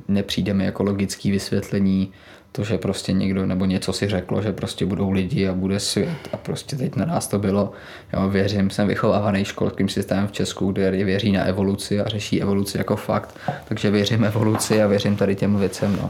nepřijde 0.07 0.53
mi 0.53 0.65
jako 0.65 0.83
logický 0.83 1.31
vysvětlení 1.31 2.11
to, 2.51 2.63
že 2.63 2.77
prostě 2.77 3.13
někdo 3.13 3.45
nebo 3.45 3.65
něco 3.65 3.93
si 3.93 4.07
řeklo, 4.07 4.41
že 4.41 4.51
prostě 4.51 4.85
budou 4.85 5.11
lidi 5.11 5.47
a 5.47 5.53
bude 5.53 5.79
svět 5.79 6.29
a 6.33 6.37
prostě 6.37 6.75
teď 6.75 6.95
na 6.95 7.05
nás 7.05 7.27
to 7.27 7.39
bylo. 7.39 7.71
Jo, 8.13 8.29
věřím, 8.29 8.69
jsem 8.69 8.87
vychovávaný 8.87 9.45
školským 9.45 9.89
systémem 9.89 10.27
v 10.27 10.31
Česku, 10.31 10.71
kde 10.71 10.91
věří 10.91 11.31
na 11.31 11.43
evoluci 11.43 12.01
a 12.01 12.07
řeší 12.07 12.41
evoluci 12.41 12.77
jako 12.77 12.95
fakt, 12.95 13.39
takže 13.65 13.91
věřím 13.91 14.23
evoluci 14.23 14.83
a 14.83 14.87
věřím 14.87 15.15
tady 15.15 15.35
těm 15.35 15.57
věcem. 15.57 15.97
No. 16.01 16.09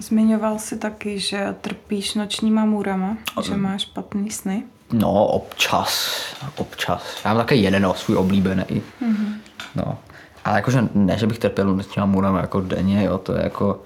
Zmiňoval 0.00 0.58
jsi 0.58 0.78
taky, 0.78 1.18
že 1.18 1.54
trpíš 1.60 2.14
nočníma 2.14 2.64
můrama, 2.64 3.16
že 3.42 3.56
máš 3.56 3.82
špatný 3.82 4.30
sny. 4.30 4.62
No, 4.92 5.26
občas, 5.26 6.20
občas. 6.56 7.20
Já 7.24 7.30
mám 7.34 7.42
také 7.42 7.54
jeden 7.54 7.82
no, 7.82 7.94
svůj 7.94 8.16
oblíbený. 8.16 8.64
Mm-hmm. 8.64 9.34
No. 9.76 9.98
Ale 10.44 10.56
jakože 10.56 10.88
ne, 10.94 11.18
že 11.18 11.26
bych 11.26 11.38
trpěl 11.38 11.76
nočníma 11.76 12.06
můrama 12.06 12.40
jako 12.40 12.60
denně, 12.60 13.04
jo, 13.04 13.18
to 13.18 13.36
je 13.36 13.42
jako... 13.42 13.80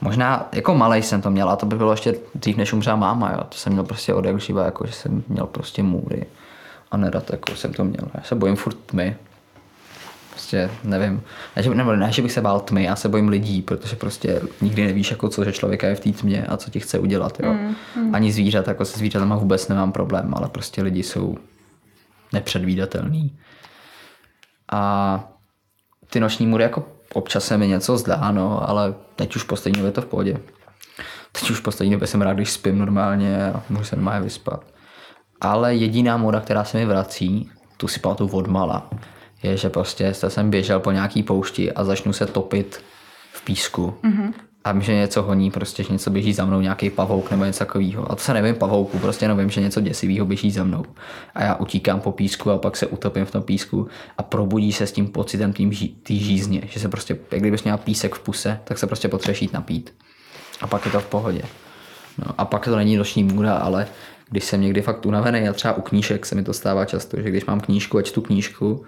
Možná 0.00 0.48
jako 0.52 0.74
malý 0.74 1.02
jsem 1.02 1.22
to 1.22 1.30
měl 1.30 1.50
a 1.50 1.56
to 1.56 1.66
by 1.66 1.76
bylo 1.76 1.90
ještě 1.90 2.14
dřív, 2.34 2.56
než 2.56 2.72
umřela 2.72 2.96
máma, 2.96 3.30
jo. 3.30 3.44
To 3.48 3.56
jsem 3.56 3.72
měl 3.72 3.84
prostě 3.84 4.14
od 4.14 4.24
jak 4.24 4.40
živa, 4.40 4.64
jako 4.64 4.86
že 4.86 4.92
jsem 4.92 5.22
měl 5.28 5.46
prostě 5.46 5.82
můry. 5.82 6.26
A 6.90 6.96
nedat, 6.96 7.30
jako 7.30 7.56
jsem 7.56 7.72
to 7.72 7.84
měl. 7.84 8.08
Já 8.14 8.22
se 8.22 8.34
bojím 8.34 8.56
furt 8.56 8.76
tmy, 8.86 9.16
prostě 10.30 10.70
nevím, 10.84 11.22
ne, 11.56 11.62
že, 11.62 11.74
nebo 11.74 11.96
ne, 11.96 12.12
že 12.12 12.22
bych 12.22 12.32
se 12.32 12.40
bál 12.40 12.60
tmy, 12.60 12.84
já 12.84 12.96
se 12.96 13.08
bojím 13.08 13.28
lidí, 13.28 13.62
protože 13.62 13.96
prostě 13.96 14.40
nikdy 14.60 14.86
nevíš, 14.86 15.10
jako 15.10 15.28
co, 15.28 15.44
že 15.44 15.52
člověka 15.52 15.86
je 15.86 15.94
v 15.94 16.00
té 16.00 16.12
tmě 16.12 16.46
a 16.46 16.56
co 16.56 16.70
ti 16.70 16.80
chce 16.80 16.98
udělat, 16.98 17.40
jo. 17.40 17.52
Mm, 17.52 17.74
mm. 17.96 18.14
Ani 18.14 18.32
zvířat, 18.32 18.68
jako 18.68 18.84
se 18.84 18.98
zvířatama 18.98 19.36
vůbec 19.36 19.68
nemám 19.68 19.92
problém, 19.92 20.34
ale 20.36 20.48
prostě 20.48 20.82
lidi 20.82 21.02
jsou 21.02 21.36
nepředvídatelný. 22.32 23.38
A 24.72 25.24
ty 26.10 26.20
noční 26.20 26.46
můry 26.46 26.62
jako 26.62 26.84
občas 27.14 27.44
se 27.44 27.58
mi 27.58 27.68
něco 27.68 27.98
zdá, 27.98 28.30
no, 28.30 28.68
ale 28.70 28.94
teď 29.16 29.36
už 29.36 29.42
poslední 29.42 29.78
době 29.78 29.92
to 29.92 30.02
v 30.02 30.06
pohodě. 30.06 30.40
Teď 31.32 31.50
už 31.50 31.60
poslední 31.60 31.92
době 31.92 32.06
jsem 32.06 32.22
rád, 32.22 32.32
když 32.32 32.50
spím 32.50 32.78
normálně 32.78 33.52
a 33.52 33.62
můžu 33.68 33.84
se 33.84 33.96
normálně 33.96 34.24
vyspat. 34.24 34.64
Ale 35.40 35.74
jediná 35.74 36.16
moda, 36.16 36.40
která 36.40 36.64
se 36.64 36.78
mi 36.78 36.86
vrací, 36.86 37.50
tu 37.76 37.88
si 37.88 38.00
pamatuju 38.00 38.30
od 38.30 38.46
mala, 38.46 38.90
je, 39.42 39.56
že 39.56 39.70
prostě 39.70 40.14
jsem 40.14 40.50
běžel 40.50 40.80
po 40.80 40.90
nějaký 40.90 41.22
poušti 41.22 41.72
a 41.72 41.84
začnu 41.84 42.12
se 42.12 42.26
topit 42.26 42.82
v 43.32 43.44
písku. 43.44 43.94
Mm-hmm. 44.02 44.32
A 44.68 44.72
vím, 44.72 44.82
že 44.82 44.94
něco 44.94 45.22
honí, 45.22 45.50
prostě, 45.50 45.82
že 45.82 45.92
něco 45.92 46.10
běží 46.10 46.32
za 46.32 46.44
mnou, 46.44 46.60
nějaký 46.60 46.90
pavouk 46.90 47.30
nebo 47.30 47.44
něco 47.44 47.58
takového. 47.58 48.12
A 48.12 48.14
to 48.14 48.22
se 48.22 48.34
nevím 48.34 48.54
pavouku, 48.54 48.98
prostě 48.98 49.24
jenom 49.24 49.38
vím, 49.38 49.50
že 49.50 49.60
něco 49.60 49.80
děsivého 49.80 50.26
běží 50.26 50.50
za 50.50 50.64
mnou. 50.64 50.84
A 51.34 51.44
já 51.44 51.54
utíkám 51.54 52.00
po 52.00 52.12
písku 52.12 52.50
a 52.50 52.58
pak 52.58 52.76
se 52.76 52.86
utopím 52.86 53.24
v 53.24 53.30
tom 53.30 53.42
písku 53.42 53.88
a 54.18 54.22
probudí 54.22 54.72
se 54.72 54.86
s 54.86 54.92
tím 54.92 55.08
pocitem 55.08 55.52
té 55.52 55.62
ží, 55.70 55.96
žízně, 56.08 56.62
že 56.66 56.80
se 56.80 56.88
prostě, 56.88 57.18
jak 57.30 57.40
kdybys 57.40 57.64
měl 57.64 57.78
písek 57.78 58.14
v 58.14 58.20
puse, 58.20 58.60
tak 58.64 58.78
se 58.78 58.86
prostě 58.86 59.08
potřebuješ 59.08 59.42
jít 59.42 59.52
napít. 59.52 59.94
A 60.60 60.66
pak 60.66 60.86
je 60.86 60.92
to 60.92 61.00
v 61.00 61.06
pohodě. 61.06 61.42
No, 62.18 62.34
a 62.38 62.44
pak 62.44 62.64
to 62.64 62.76
není 62.76 62.96
noční 62.96 63.24
můra, 63.24 63.54
ale 63.54 63.86
když 64.30 64.44
jsem 64.44 64.60
někdy 64.60 64.82
fakt 64.82 65.06
unavený 65.06 65.48
a 65.48 65.52
třeba 65.52 65.74
u 65.74 65.80
knížek 65.80 66.26
se 66.26 66.34
mi 66.34 66.42
to 66.42 66.52
stává 66.52 66.84
často, 66.84 67.20
že 67.20 67.28
když 67.28 67.44
mám 67.44 67.60
knížku 67.60 67.98
a 67.98 68.02
čtu 68.02 68.20
knížku, 68.20 68.84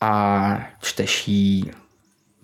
a 0.00 0.66
čteš 0.80 1.28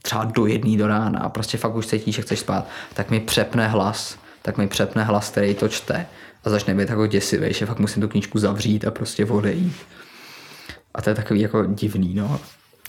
třeba 0.06 0.24
do 0.24 0.46
jedné 0.46 0.76
do 0.76 0.86
rána 0.86 1.20
a 1.20 1.28
prostě 1.28 1.58
fakt 1.58 1.74
už 1.74 1.86
cítíš, 1.86 2.14
že 2.14 2.22
chceš 2.22 2.38
spát, 2.38 2.68
tak 2.94 3.10
mi 3.10 3.20
přepne 3.20 3.68
hlas, 3.68 4.18
tak 4.42 4.58
mi 4.58 4.66
přepne 4.66 5.04
hlas, 5.04 5.30
který 5.30 5.54
to 5.54 5.68
čte 5.68 6.06
a 6.44 6.50
začne 6.50 6.74
být 6.74 6.88
jako 6.88 7.06
děsivý, 7.06 7.52
že 7.52 7.66
fakt 7.66 7.78
musím 7.78 8.02
tu 8.02 8.08
knížku 8.08 8.38
zavřít 8.38 8.84
a 8.84 8.90
prostě 8.90 9.26
odejít. 9.26 9.76
A 10.94 11.02
to 11.02 11.10
je 11.10 11.14
takový 11.16 11.40
jako 11.40 11.64
divný, 11.64 12.14
no. 12.14 12.40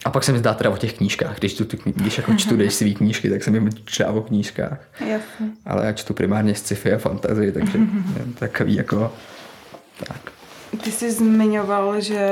A 0.05 0.09
pak 0.09 0.23
se 0.23 0.31
mi 0.31 0.39
zdá 0.39 0.53
teda 0.53 0.69
o 0.69 0.77
těch 0.77 0.93
knížkách, 0.93 1.39
když, 1.39 1.53
tu, 1.53 1.65
když 1.83 2.17
jako 2.17 2.33
čtu 2.33 2.55
když 2.55 2.73
svý 2.73 2.95
knížky, 2.95 3.29
tak 3.29 3.43
se 3.43 3.51
mi 3.51 3.69
třeba 3.69 4.11
o 4.11 4.21
knížkách. 4.21 4.79
Jasně. 4.99 5.47
Ale 5.65 5.85
já 5.85 5.93
čtu 5.93 6.13
primárně 6.13 6.55
sci-fi 6.55 6.93
a 6.93 6.97
fantasy, 6.97 7.51
takže 7.51 7.77
je 7.77 8.25
takový 8.39 8.75
jako 8.75 9.13
tak. 10.07 10.34
Ty 10.83 10.91
jsi 10.91 11.11
zmiňoval, 11.11 12.01
že 12.01 12.29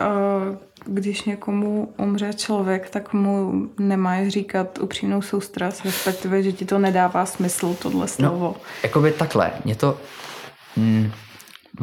uh, 0.00 0.56
když 0.86 1.24
někomu 1.24 1.94
umře 1.96 2.32
člověk, 2.32 2.90
tak 2.90 3.12
mu 3.12 3.52
nemáš 3.78 4.28
říkat 4.28 4.78
upřímnou 4.78 5.22
soustrast, 5.22 5.84
respektive, 5.84 6.42
že 6.42 6.52
ti 6.52 6.64
to 6.64 6.78
nedává 6.78 7.26
smysl, 7.26 7.74
tohle 7.74 8.00
no, 8.00 8.08
slovo. 8.08 8.44
No, 8.44 8.54
jakoby 8.82 9.12
takhle, 9.12 9.50
mě 9.64 9.74
to... 9.74 9.98
Mm, 10.76 11.12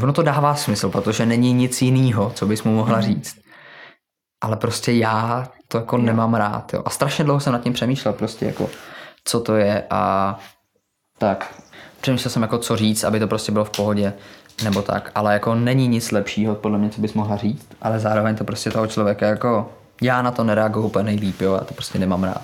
ono 0.04 0.14
to 0.14 0.24
dává 0.24 0.56
smysl, 0.56 0.90
protože 0.90 1.26
není 1.26 1.54
nic 1.54 1.82
jiného, 1.82 2.32
co 2.36 2.46
bys 2.46 2.64
mu 2.64 2.76
mohla 2.76 2.98
mm. 2.98 3.04
říct. 3.04 3.40
Ale 4.42 4.56
prostě 4.58 4.92
já 4.92 5.48
to 5.68 5.78
jako 5.78 5.98
jo. 5.98 6.04
nemám 6.04 6.34
rád. 6.34 6.74
Jo. 6.74 6.82
A 6.86 6.90
strašně 6.90 7.24
dlouho 7.24 7.40
jsem 7.40 7.54
nad 7.54 7.64
tím 7.64 7.74
přemýšlel, 7.74 8.14
prostě 8.14 8.46
jako 8.46 8.70
co 9.24 9.40
to 9.40 9.56
je 9.56 9.84
a 9.90 10.36
tak. 11.18 11.62
Přemýšlel 12.02 12.32
jsem 12.32 12.42
jako 12.42 12.58
co 12.58 12.76
říct, 12.76 13.04
aby 13.04 13.20
to 13.20 13.28
prostě 13.28 13.52
bylo 13.52 13.66
v 13.66 13.70
pohodě 13.70 14.14
nebo 14.64 14.82
tak, 14.82 15.12
ale 15.16 15.34
jako 15.34 15.56
není 15.56 15.88
nic 15.88 16.12
lepšího 16.12 16.56
podle 16.56 16.78
mě, 16.78 16.90
co 16.90 17.02
bys 17.02 17.14
mohla 17.14 17.38
říct, 17.38 17.68
ale 17.82 18.00
zároveň 18.00 18.36
to 18.36 18.44
prostě 18.44 18.72
toho 18.72 18.88
člověka 18.88 19.28
jako 19.28 19.72
já 20.02 20.22
na 20.22 20.32
to 20.32 20.44
nereaguju 20.44 20.86
úplně 20.86 21.04
nejlíp, 21.04 21.42
jo, 21.42 21.54
já 21.54 21.60
to 21.60 21.74
prostě 21.74 22.00
nemám 22.00 22.24
rád. 22.24 22.44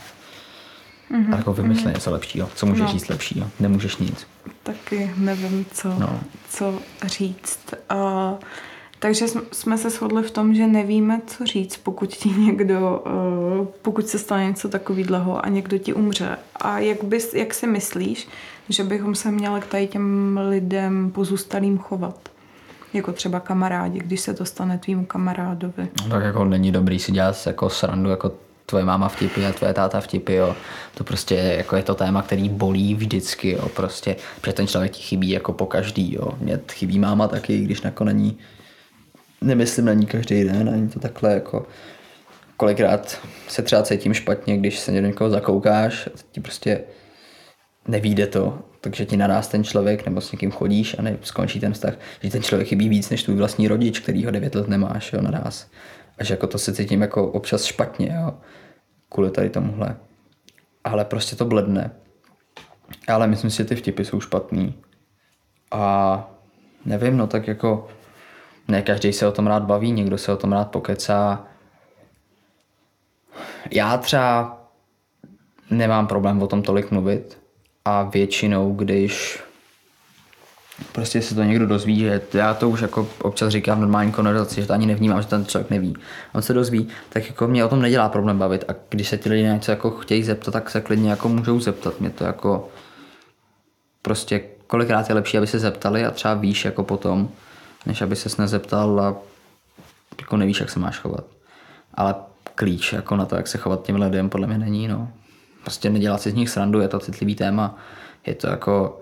Mm-hmm. 1.12 1.34
A 1.34 1.38
jako 1.38 1.54
vymysle 1.54 1.92
mm-hmm. 1.92 1.96
něco 1.96 2.12
lepšího. 2.12 2.50
Co 2.56 2.66
můžeš 2.66 2.82
no. 2.82 2.92
říct 2.92 3.08
lepšího? 3.08 3.48
Nemůžeš 3.60 3.98
nic. 3.98 4.28
Taky 4.64 5.12
nevím, 5.18 5.66
co, 5.72 6.00
no. 6.00 6.20
co 6.50 6.80
říct. 7.06 7.74
Uh, 7.94 8.40
takže 9.06 9.26
jsme 9.52 9.78
se 9.78 9.90
shodli 9.90 10.24
v 10.24 10.32
tom, 10.32 10.56
že 10.56 10.68
nevíme, 10.68 11.22
co 11.28 11.46
říct, 11.46 11.78
pokud 11.78 12.10
ti 12.10 12.30
někdo, 12.30 13.04
uh, 13.06 13.68
pokud 13.82 14.08
se 14.08 14.20
stane 14.20 14.46
něco 14.46 14.70
takového 14.70 15.46
a 15.46 15.50
někdo 15.50 15.78
ti 15.78 15.94
umře. 15.94 16.38
A 16.56 16.80
jak, 16.80 17.04
bys, 17.04 17.34
jak 17.34 17.54
si 17.54 17.68
myslíš, 17.68 18.28
že 18.70 18.84
bychom 18.84 19.16
se 19.16 19.32
měli 19.32 19.62
k 19.62 19.66
tady 19.66 19.88
těm 19.88 20.40
lidem 20.50 21.12
pozůstalým 21.12 21.78
chovat? 21.78 22.30
Jako 22.94 23.12
třeba 23.12 23.40
kamarádi, 23.40 24.00
když 24.00 24.22
se 24.22 24.34
to 24.34 24.46
stane 24.46 24.78
tvýmu 24.78 25.06
kamarádovi. 25.06 25.88
No, 26.04 26.10
tak 26.10 26.24
jako 26.24 26.46
není 26.46 26.72
dobrý 26.72 27.00
si 27.00 27.12
dělat 27.12 27.48
jako 27.48 27.70
srandu, 27.70 28.10
jako 28.10 28.32
tvoje 28.66 28.86
máma 28.86 29.10
vtipy 29.10 29.46
a 29.46 29.54
tvoje 29.54 29.74
táta 29.74 30.02
vtipy, 30.02 30.34
jo. 30.34 30.56
To 30.94 31.04
prostě 31.04 31.36
jako 31.36 31.76
je 31.76 31.84
to 31.84 31.96
téma, 31.96 32.22
který 32.22 32.50
bolí 32.50 32.96
vždycky, 32.96 33.52
jo, 33.52 33.70
prostě, 33.70 34.16
protože 34.42 34.54
ten 34.54 34.68
člověk 34.68 34.92
ti 34.92 35.02
chybí 35.02 35.30
jako 35.30 35.54
po 35.54 35.66
každý, 35.66 36.14
jo. 36.14 36.34
Mě 36.40 36.60
chybí 36.72 37.00
máma 37.00 37.28
taky, 37.28 37.58
když 37.58 37.84
jako 37.84 38.04
není, 38.04 38.38
nemyslím 39.42 39.86
na 39.86 39.94
ní 39.94 40.06
každý 40.06 40.44
den, 40.44 40.70
ani 40.70 40.90
to 40.90 41.00
takhle 41.00 41.34
jako 41.34 41.66
kolikrát 42.58 43.22
se 43.48 43.62
třeba 43.62 43.84
cítím 43.84 44.14
špatně, 44.14 44.58
když 44.58 44.80
se 44.80 44.92
někoho 44.92 45.30
zakoukáš 45.30 46.08
a 46.08 46.10
ti 46.32 46.42
prostě 46.42 46.84
nevíde 47.88 48.28
to, 48.28 48.60
takže 48.82 49.06
ti 49.06 49.18
naraz 49.18 49.48
ten 49.48 49.64
člověk, 49.64 50.06
nebo 50.06 50.22
s 50.22 50.32
někým 50.32 50.52
chodíš 50.52 50.96
a 51.00 51.02
ne, 51.02 51.18
skončí 51.22 51.60
ten 51.60 51.74
vztah, 51.74 51.94
že 52.22 52.30
ten 52.30 52.44
člověk 52.44 52.68
chybí 52.68 52.90
víc 52.90 53.10
než 53.10 53.24
tvůj 53.24 53.36
vlastní 53.36 53.68
rodič, 53.68 54.00
který 54.00 54.26
ho 54.26 54.32
9 54.32 54.56
let 54.56 54.68
nemáš, 54.68 55.14
jo, 55.14 55.22
naraz. 55.22 55.68
A 56.18 56.24
že 56.24 56.34
jako 56.34 56.48
to 56.48 56.58
se 56.58 56.74
cítím 56.74 57.02
jako 57.02 57.32
občas 57.32 57.66
špatně, 57.66 58.16
jo, 58.22 58.34
kvůli 59.10 59.32
tady 59.32 59.50
tomuhle. 59.50 59.96
Ale 60.84 61.06
prostě 61.06 61.36
to 61.36 61.46
bledne. 61.46 61.92
Ale 63.08 63.28
myslím 63.28 63.52
si, 63.52 63.58
že 63.58 63.66
ty 63.66 63.76
vtipy 63.76 64.06
jsou 64.06 64.20
špatný. 64.20 64.74
A 65.72 66.36
nevím, 66.86 67.18
no 67.18 67.28
tak 67.28 67.48
jako 67.48 67.88
ne 68.68 68.82
každý 68.82 69.14
se 69.14 69.28
o 69.28 69.32
tom 69.32 69.48
rád 69.48 69.64
baví, 69.64 69.92
někdo 69.92 70.18
se 70.18 70.34
o 70.34 70.38
tom 70.38 70.54
rád 70.54 70.72
pokecá. 70.72 71.44
Já 73.72 73.98
třeba 73.98 74.62
nemám 75.72 76.08
problém 76.08 76.42
o 76.42 76.48
tom 76.48 76.62
tolik 76.62 76.92
mluvit 76.92 77.38
a 77.86 78.04
většinou, 78.04 78.74
když 78.74 79.44
prostě 80.92 81.22
se 81.22 81.36
to 81.36 81.44
někdo 81.44 81.68
dozví, 81.68 82.00
že 82.00 82.22
já 82.34 82.54
to 82.54 82.70
už 82.70 82.82
jako 82.82 83.08
občas 83.22 83.50
říkám 83.50 83.78
v 83.78 83.82
normální 83.82 84.12
konverzaci, 84.12 84.62
že 84.62 84.68
to 84.68 84.74
ani 84.74 84.86
nevnímám, 84.86 85.22
že 85.22 85.28
ten 85.28 85.46
člověk 85.46 85.70
neví. 85.70 85.96
On 86.34 86.42
se 86.42 86.54
dozví, 86.54 86.88
tak 87.10 87.28
jako 87.28 87.48
mě 87.48 87.66
o 87.66 87.70
tom 87.70 87.82
nedělá 87.82 88.10
problém 88.10 88.38
bavit 88.38 88.64
a 88.68 88.76
když 88.90 89.10
se 89.10 89.18
ti 89.18 89.30
lidi 89.30 89.44
něco 89.44 89.72
jako 89.72 89.92
chtějí 89.92 90.24
zeptat, 90.24 90.52
tak 90.52 90.70
se 90.70 90.82
klidně 90.82 91.10
jako 91.10 91.30
můžou 91.30 91.60
zeptat. 91.60 92.00
Mě 92.00 92.10
to 92.10 92.24
jako 92.24 92.70
prostě 94.02 94.42
kolikrát 94.68 95.10
je 95.10 95.16
lepší, 95.16 95.38
aby 95.38 95.48
se 95.48 95.60
zeptali 95.60 96.06
a 96.06 96.12
třeba 96.12 96.34
víš 96.34 96.66
jako 96.66 96.84
potom, 96.84 97.30
než 97.86 98.02
aby 98.02 98.16
ses 98.16 98.38
nezeptal 98.38 99.00
a 99.00 99.16
jako 100.20 100.38
nevíš, 100.38 100.60
jak 100.60 100.70
se 100.70 100.80
máš 100.80 101.00
chovat. 101.00 101.26
Ale 101.94 102.16
klíč 102.56 102.94
jako 102.94 103.16
na 103.16 103.26
to, 103.26 103.36
jak 103.36 103.48
se 103.48 103.58
chovat 103.58 103.84
těm 103.84 103.96
lidem, 103.96 104.30
podle 104.30 104.48
mě 104.48 104.58
není, 104.58 104.88
no. 104.88 105.12
Prostě 105.62 105.90
nedělat 105.90 106.22
si 106.22 106.32
z 106.32 106.34
nich 106.34 106.50
srandu, 106.50 106.80
je 106.80 106.88
to 106.88 107.00
citlivý 107.00 107.36
téma, 107.36 107.78
je 108.26 108.36
to 108.36 108.48
jako 108.48 109.02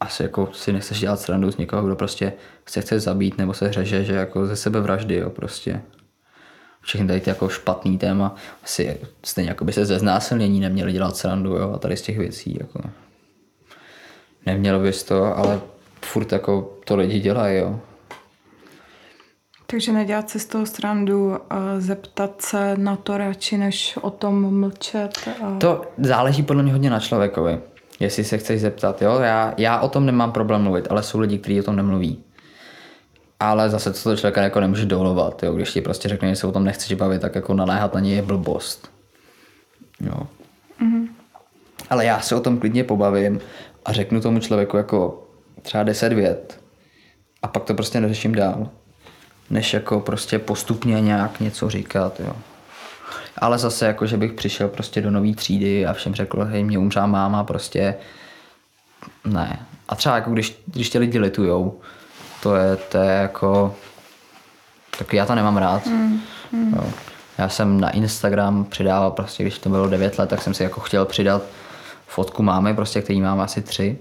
asi 0.00 0.22
jako 0.22 0.48
si 0.52 0.72
nechceš 0.72 1.00
dělat 1.00 1.20
srandu 1.20 1.52
z 1.52 1.56
někoho, 1.56 1.86
kdo 1.86 1.96
prostě 1.96 2.32
se 2.66 2.80
chce 2.80 3.00
zabít 3.00 3.38
nebo 3.38 3.54
se 3.54 3.68
hřeže, 3.68 4.04
že 4.04 4.14
jako 4.14 4.46
ze 4.46 4.56
sebe 4.56 4.80
vraždy, 4.80 5.16
jo, 5.16 5.30
prostě. 5.30 5.82
Všechny 6.80 7.06
tady 7.06 7.20
ty 7.20 7.30
jako 7.30 7.48
špatný 7.48 7.98
téma, 7.98 8.34
asi 8.64 9.00
stejně 9.24 9.50
jako 9.50 9.64
by 9.64 9.72
se 9.72 9.86
ze 9.86 9.98
znásilnění 9.98 10.60
neměli 10.60 10.92
dělat 10.92 11.16
srandu, 11.16 11.56
jo, 11.56 11.72
a 11.72 11.78
tady 11.78 11.96
z 11.96 12.02
těch 12.02 12.18
věcí, 12.18 12.56
jako. 12.60 12.90
Nemělo 14.46 14.80
bys 14.80 15.04
to, 15.04 15.36
ale 15.36 15.60
furt 16.04 16.32
jako 16.32 16.76
to 16.84 16.96
lidi 16.96 17.20
dělají, 17.20 17.58
jo. 17.58 17.80
Takže 19.66 19.92
nedělat 19.92 20.30
si 20.30 20.40
z 20.40 20.46
toho 20.46 20.66
strandu, 20.66 21.36
zeptat 21.78 22.42
se 22.42 22.76
na 22.76 22.96
to 22.96 23.18
radši, 23.18 23.58
než 23.58 23.98
o 24.02 24.10
tom 24.10 24.60
mlčet. 24.60 25.28
A... 25.42 25.58
To 25.58 25.82
záleží 25.98 26.42
podle 26.42 26.62
mě 26.62 26.72
hodně 26.72 26.90
na 26.90 27.00
člověkovi, 27.00 27.60
jestli 28.00 28.24
se 28.24 28.38
chceš 28.38 28.60
zeptat. 28.60 29.02
Jo? 29.02 29.18
Já, 29.18 29.54
já 29.56 29.80
o 29.80 29.88
tom 29.88 30.06
nemám 30.06 30.32
problém 30.32 30.62
mluvit, 30.62 30.86
ale 30.90 31.02
jsou 31.02 31.18
lidi, 31.18 31.38
kteří 31.38 31.60
o 31.60 31.62
tom 31.62 31.76
nemluví. 31.76 32.24
Ale 33.40 33.70
zase 33.70 33.92
to 33.92 34.16
člověka 34.16 34.42
jako 34.42 34.60
nemůže 34.60 34.86
dolovat. 34.86 35.42
Jo? 35.42 35.52
Když 35.52 35.72
ti 35.72 35.80
prostě 35.80 36.08
řekne, 36.08 36.28
že 36.28 36.36
se 36.36 36.46
o 36.46 36.52
tom 36.52 36.64
nechceš 36.64 36.92
bavit, 36.92 37.20
tak 37.20 37.34
jako 37.34 37.54
naléhat 37.54 37.94
na 37.94 38.00
něj 38.00 38.12
je 38.12 38.22
blbost. 38.22 38.90
Jo. 40.00 40.26
Mm-hmm. 40.82 41.08
Ale 41.90 42.04
já 42.04 42.20
se 42.20 42.34
o 42.34 42.40
tom 42.40 42.58
klidně 42.58 42.84
pobavím 42.84 43.40
a 43.84 43.92
řeknu 43.92 44.20
tomu 44.20 44.40
člověku 44.40 44.76
jako 44.76 45.26
třeba 45.62 45.82
deset 45.82 46.12
vět 46.12 46.60
a 47.42 47.48
pak 47.48 47.64
to 47.64 47.74
prostě 47.74 48.00
neřeším 48.00 48.34
dál 48.34 48.68
než 49.50 49.74
jako 49.74 50.00
prostě 50.00 50.38
postupně 50.38 51.00
nějak 51.00 51.40
něco 51.40 51.70
říkat, 51.70 52.20
jo. 52.20 52.36
Ale 53.38 53.58
zase 53.58 53.86
jako, 53.86 54.06
že 54.06 54.16
bych 54.16 54.32
přišel 54.32 54.68
prostě 54.68 55.00
do 55.00 55.10
nové 55.10 55.34
třídy 55.34 55.86
a 55.86 55.92
všem 55.92 56.14
řekl, 56.14 56.44
hej, 56.44 56.64
mě 56.64 56.78
umřá 56.78 57.06
máma, 57.06 57.44
prostě 57.44 57.94
ne. 59.24 59.66
A 59.88 59.94
třeba 59.94 60.14
jako 60.14 60.30
když, 60.30 60.62
když 60.66 60.90
tě 60.90 60.98
lidi 60.98 61.18
litujou, 61.18 61.80
to 62.42 62.56
je, 62.56 62.76
to 62.76 62.98
je 62.98 63.10
jako, 63.10 63.74
tak 64.98 65.12
já 65.12 65.26
to 65.26 65.34
nemám 65.34 65.56
rád. 65.56 65.86
Mm, 65.86 66.20
mm. 66.52 66.74
Jo. 66.74 66.92
Já 67.38 67.48
jsem 67.48 67.80
na 67.80 67.90
Instagram 67.90 68.64
přidával 68.64 69.10
prostě, 69.10 69.42
když 69.42 69.58
to 69.58 69.68
bylo 69.68 69.88
9 69.88 70.18
let, 70.18 70.30
tak 70.30 70.42
jsem 70.42 70.54
si 70.54 70.62
jako 70.62 70.80
chtěl 70.80 71.04
přidat 71.04 71.42
fotku 72.06 72.42
mámy, 72.42 72.74
prostě, 72.74 73.02
který 73.02 73.20
mám 73.20 73.40
asi 73.40 73.62
tři 73.62 73.98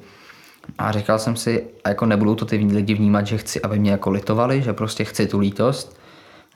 a 0.77 0.91
říkal 0.91 1.19
jsem 1.19 1.35
si, 1.35 1.67
a 1.83 1.89
jako 1.89 2.05
nebudou 2.05 2.35
to 2.35 2.45
ty 2.45 2.55
lidi 2.55 2.93
vnímat, 2.93 3.27
že 3.27 3.37
chci, 3.37 3.61
aby 3.61 3.79
mě 3.79 3.91
jako 3.91 4.09
litovali, 4.09 4.61
že 4.61 4.73
prostě 4.73 5.03
chci 5.03 5.27
tu 5.27 5.39
lítost. 5.39 5.99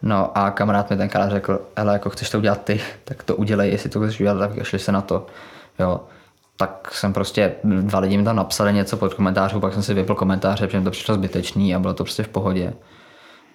No 0.02 0.38
a 0.38 0.52
kamarád 0.52 0.90
mi 0.90 0.98
tenkrát 0.98 1.30
řekl, 1.30 1.62
ale 1.76 1.94
jako 1.94 2.10
chceš 2.10 2.30
to 2.30 2.38
udělat 2.38 2.64
ty, 2.64 2.82
tak 3.04 3.24
to 3.24 3.36
udělej, 3.36 3.72
jestli 3.72 3.90
to 3.90 4.00
chceš 4.00 4.20
udělat, 4.20 4.40
tak 4.40 4.64
šli 4.64 4.80
se 4.80 4.92
na 4.92 5.02
to. 5.02 5.28
Jo. 5.80 6.02
Tak 6.58 6.90
jsem 6.94 7.14
prostě, 7.14 7.56
dva 7.64 8.00
lidi 8.00 8.18
mi 8.18 8.24
tam 8.24 8.36
napsali 8.36 8.74
něco 8.74 8.98
pod 8.98 9.14
komentářů, 9.14 9.60
pak 9.60 9.74
jsem 9.74 9.84
si 9.84 9.94
vypl 9.94 10.16
komentáře, 10.16 10.68
protože 10.68 10.80
mi 10.80 10.84
to 10.84 10.92
přišlo 10.92 11.16
zbytečný 11.16 11.76
a 11.76 11.80
bylo 11.80 11.94
to 11.94 12.04
prostě 12.04 12.24
v 12.24 12.28
pohodě. 12.28 12.74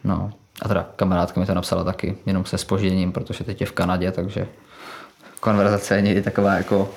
No. 0.05 0.31
A 0.63 0.69
teda 0.69 0.87
kamarádka 0.97 1.41
mi 1.41 1.47
to 1.47 1.55
napsala 1.55 1.85
taky, 1.85 2.17
jenom 2.27 2.45
se 2.45 2.59
spožděním, 2.59 3.13
protože 3.13 3.45
teď 3.45 3.61
je 3.61 3.67
v 3.67 3.73
Kanadě, 3.73 4.13
takže 4.13 4.47
konverzace 5.41 5.97
je 5.97 6.03
někdy 6.03 6.23
taková 6.23 6.55
jako 6.55 6.91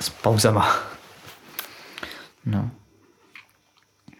s 0.00 0.08
pauzama. 0.10 0.89
No. 2.46 2.70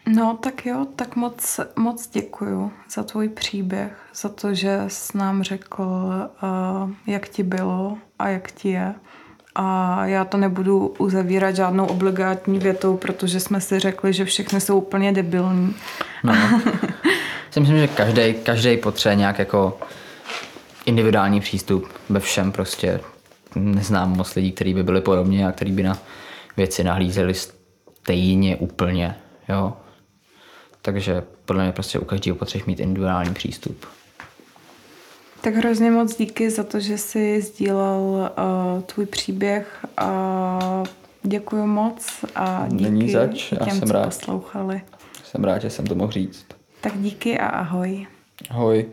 No, 0.09 0.39
tak 0.43 0.67
jo, 0.67 0.87
tak 0.97 1.17
moc, 1.17 1.61
moc 1.77 2.09
děkuju 2.09 2.73
za 2.91 3.03
tvůj 3.03 3.29
příběh, 3.29 3.93
za 4.15 4.29
to, 4.29 4.55
že 4.55 4.85
jsi 4.89 5.19
nám 5.19 5.43
řekl, 5.43 5.83
uh, 5.83 6.91
jak 7.07 7.29
ti 7.29 7.43
bylo 7.43 7.99
a 8.19 8.29
jak 8.29 8.53
ti 8.53 8.69
je. 8.69 8.95
A 9.55 10.07
já 10.07 10.25
to 10.25 10.37
nebudu 10.37 10.95
uzavírat 10.99 11.57
žádnou 11.57 11.87
obligátní 11.87 12.59
větou, 12.59 12.97
protože 12.97 13.41
jsme 13.41 13.61
si 13.61 13.79
řekli, 13.79 14.13
že 14.13 14.25
všechny 14.25 14.61
jsou 14.61 14.79
úplně 14.79 15.13
debilní. 15.13 15.75
No. 16.25 16.35
si 17.51 17.61
myslím, 17.61 17.79
že 17.79 17.89
každý, 17.89 18.35
každý 18.35 18.77
potřebuje 18.77 19.17
nějak 19.17 19.39
jako 19.39 19.79
individuální 20.87 21.41
přístup 21.41 21.89
ve 22.09 22.21
všem 22.21 22.53
prostě. 22.53 23.01
Neznám 23.55 24.17
moc 24.17 24.35
lidí, 24.35 24.53
kteří 24.53 24.75
by 24.75 24.83
byli 24.83 25.01
podobně 25.01 25.49
a 25.49 25.53
kteří 25.53 25.73
by 25.73 25.83
na 25.83 25.99
věci 26.57 26.85
nahlízeli 26.85 27.35
stejně 28.03 28.57
úplně, 28.57 29.17
jo. 29.49 29.77
Takže 30.83 31.23
podle 31.45 31.63
mě 31.65 31.73
prostě 31.73 31.99
u 31.99 32.05
každého 32.05 32.37
potřebuješ 32.39 32.67
mít 32.67 32.81
individuální 32.81 33.35
přístup. 33.35 33.87
Tak 35.41 35.55
hrozně 35.55 35.91
moc 35.91 36.17
díky 36.17 36.51
za 36.51 36.65
to, 36.65 36.81
že 36.81 36.99
jsi 36.99 37.43
sdílel 37.43 38.31
uh, 38.77 38.83
tvůj 38.83 39.07
příběh 39.07 39.87
a 39.97 40.83
děkuji 41.23 41.67
moc 41.67 42.25
a 42.35 42.65
díky 42.69 42.83
Není 42.91 43.11
zač, 43.13 43.49
těm, 43.49 43.59
já 43.67 43.75
jsem 43.75 43.91
rád. 43.91 44.05
poslouchali. 44.05 44.83
Jsem 45.25 45.45
rád, 45.45 45.59
že 45.63 45.71
jsem 45.71 45.87
to 45.87 45.95
mohl 45.95 46.13
říct. 46.13 46.47
Tak 46.81 46.99
díky 46.99 47.39
a 47.39 47.47
ahoj. 47.47 48.07
Ahoj. 48.51 48.87